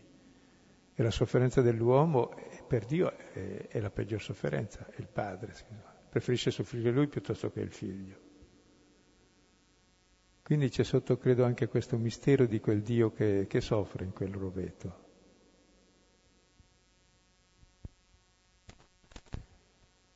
[0.94, 2.34] E la sofferenza dell'uomo
[2.66, 5.54] per Dio è, è la peggior sofferenza, è il padre,
[6.08, 8.16] preferisce soffrire lui piuttosto che il figlio.
[10.44, 14.34] Quindi c'è sotto, credo, anche questo mistero di quel Dio che, che soffre in quel
[14.34, 15.08] roveto.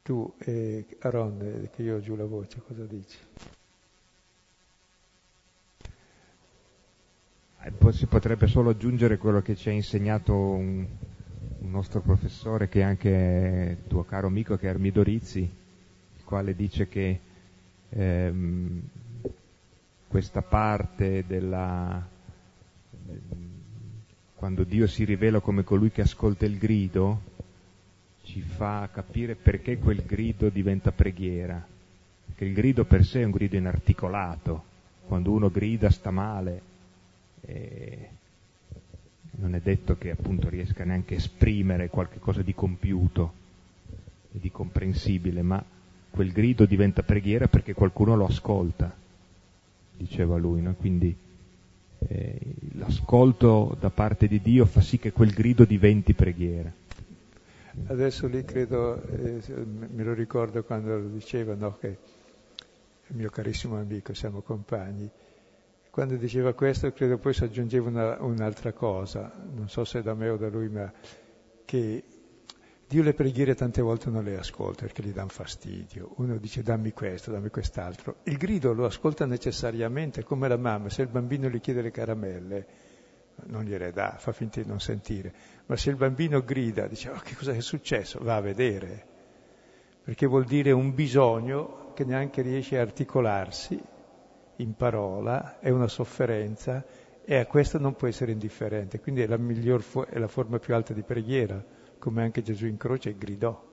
[0.04, 3.18] Tu, eh, Aaron, eh, che io ho giù la voce, cosa dici?
[7.62, 10.86] Eh, si potrebbe solo aggiungere quello che ci ha insegnato un,
[11.60, 16.54] un nostro professore, che è anche tuo caro amico, che è Armido Rizzi, il quale
[16.54, 17.20] dice che
[17.88, 18.82] ehm,
[20.10, 22.06] questa parte della...
[24.36, 27.32] quando Dio si rivela come colui che ascolta il grido,
[28.34, 31.64] ci fa capire perché quel grido diventa preghiera,
[32.26, 34.64] perché il grido per sé è un grido inarticolato,
[35.06, 36.62] quando uno grida sta male,
[37.42, 38.10] e
[39.34, 43.34] non è detto che appunto riesca neanche a esprimere qualcosa di compiuto
[44.32, 45.64] e di comprensibile, ma
[46.10, 48.92] quel grido diventa preghiera perché qualcuno lo ascolta,
[49.96, 50.74] diceva lui, no?
[50.74, 51.16] quindi
[52.08, 52.40] eh,
[52.78, 56.82] l'ascolto da parte di Dio fa sì che quel grido diventi preghiera.
[57.88, 61.98] Adesso lì credo, eh, me lo ricordo quando lo diceva, no, che
[63.08, 65.10] mio carissimo amico, siamo compagni,
[65.90, 70.30] quando diceva questo credo poi si aggiungeva una, un'altra cosa, non so se da me
[70.30, 70.92] o da lui, ma
[71.66, 72.04] che
[72.88, 76.14] Dio le preghiere tante volte non le ascolta perché gli danno fastidio.
[76.18, 78.18] Uno dice dammi questo, dammi quest'altro.
[78.24, 82.68] Il grido lo ascolta necessariamente, come la mamma, se il bambino gli chiede le caramelle,
[83.46, 85.34] non gliele dà, fa finta di non sentire,
[85.66, 89.06] ma se il bambino grida, dice oh, che cosa è successo, va a vedere,
[90.04, 93.82] perché vuol dire un bisogno che neanche riesce a articolarsi
[94.58, 96.84] in parola, è una sofferenza
[97.24, 100.76] e a questo non può essere indifferente, quindi è la, miglior è la forma più
[100.76, 101.64] alta di preghiera,
[101.98, 103.72] come anche Gesù in croce gridò,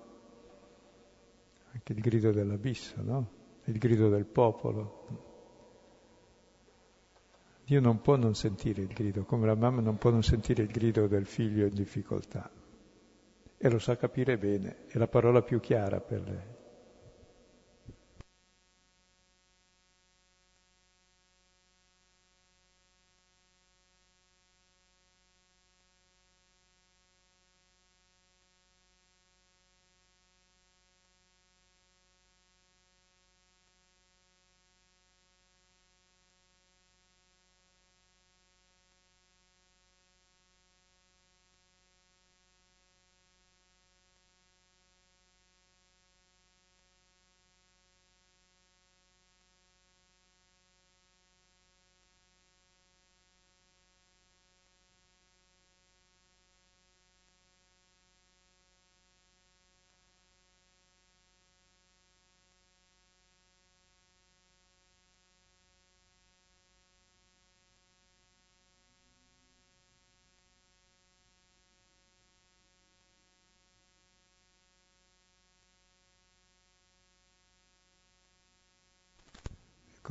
[1.72, 3.28] anche il grido dell'abisso, no?
[3.64, 5.29] il grido del popolo.
[7.70, 10.72] Dio non può non sentire il grido, come la mamma non può non sentire il
[10.72, 12.50] grido del figlio in difficoltà.
[13.56, 16.49] E lo sa capire bene, è la parola più chiara per lei.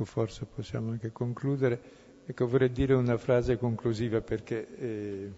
[0.00, 5.32] Ecco, forse possiamo anche concludere Ecco, vorrei dire una frase conclusiva perché eh,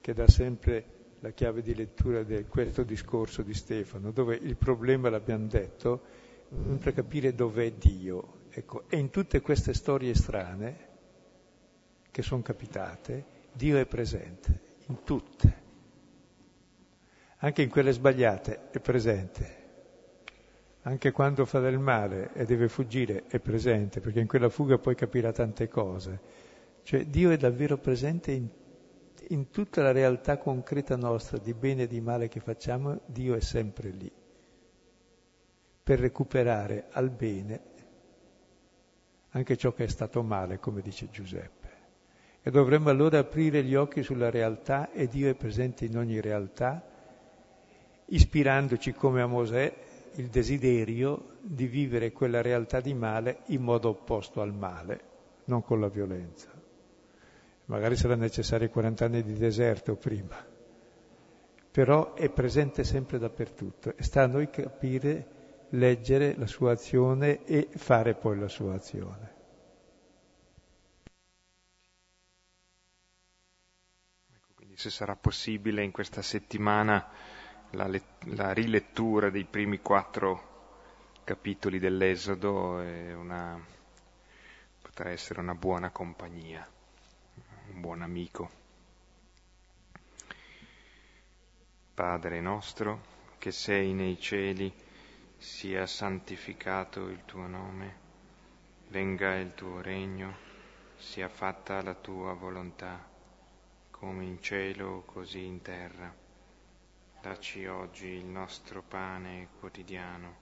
[0.00, 0.84] che dà sempre
[1.20, 6.02] la chiave di lettura di questo discorso di Stefano, dove il problema, l'abbiamo detto,
[6.48, 8.42] non per capire dov'è Dio.
[8.50, 10.88] Ecco, e in tutte queste storie strane
[12.10, 15.62] che sono capitate, Dio è presente, in tutte.
[17.38, 19.63] Anche in quelle sbagliate è presente.
[20.86, 24.94] Anche quando fa del male e deve fuggire è presente, perché in quella fuga poi
[24.94, 26.20] capirà tante cose.
[26.82, 28.46] Cioè Dio è davvero presente in,
[29.28, 33.40] in tutta la realtà concreta nostra, di bene e di male che facciamo, Dio è
[33.40, 34.12] sempre lì,
[35.82, 37.72] per recuperare al bene
[39.30, 41.62] anche ciò che è stato male, come dice Giuseppe.
[42.42, 46.84] E dovremmo allora aprire gli occhi sulla realtà e Dio è presente in ogni realtà
[48.06, 49.74] ispirandoci come a Mosè
[50.16, 55.12] il desiderio di vivere quella realtà di male in modo opposto al male,
[55.46, 56.50] non con la violenza.
[57.66, 60.36] Magari sarà necessario 40 anni di deserto prima,
[61.70, 65.32] però è presente sempre dappertutto e sta a noi capire,
[65.70, 69.32] leggere la sua azione e fare poi la sua azione.
[74.34, 77.08] Ecco, quindi se sarà possibile in questa settimana
[77.74, 77.90] la,
[78.26, 80.52] la rilettura dei primi quattro
[81.24, 83.60] capitoli dell'Esodo una,
[84.80, 86.66] potrà essere una buona compagnia,
[87.72, 88.62] un buon amico.
[91.94, 94.72] Padre nostro, che sei nei cieli,
[95.36, 97.96] sia santificato il tuo nome,
[98.88, 100.36] venga il tuo regno,
[100.96, 103.04] sia fatta la tua volontà,
[103.90, 106.23] come in cielo così in terra.
[107.24, 110.36] Dacci oggi il nostro pane quotidiano,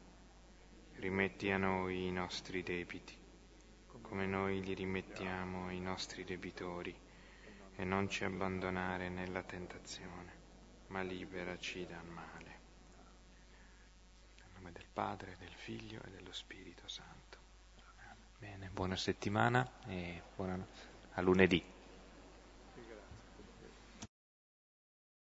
[0.94, 3.16] rimetti a noi i nostri debiti,
[4.00, 6.92] come noi li rimettiamo ai nostri debitori,
[7.76, 10.32] e non ci abbandonare nella tentazione,
[10.88, 12.58] ma liberaci dal male.
[14.38, 17.38] Nel nome del Padre, del Figlio e dello Spirito Santo.
[18.40, 20.66] Bene, buona settimana e buona...
[21.12, 21.71] a lunedì.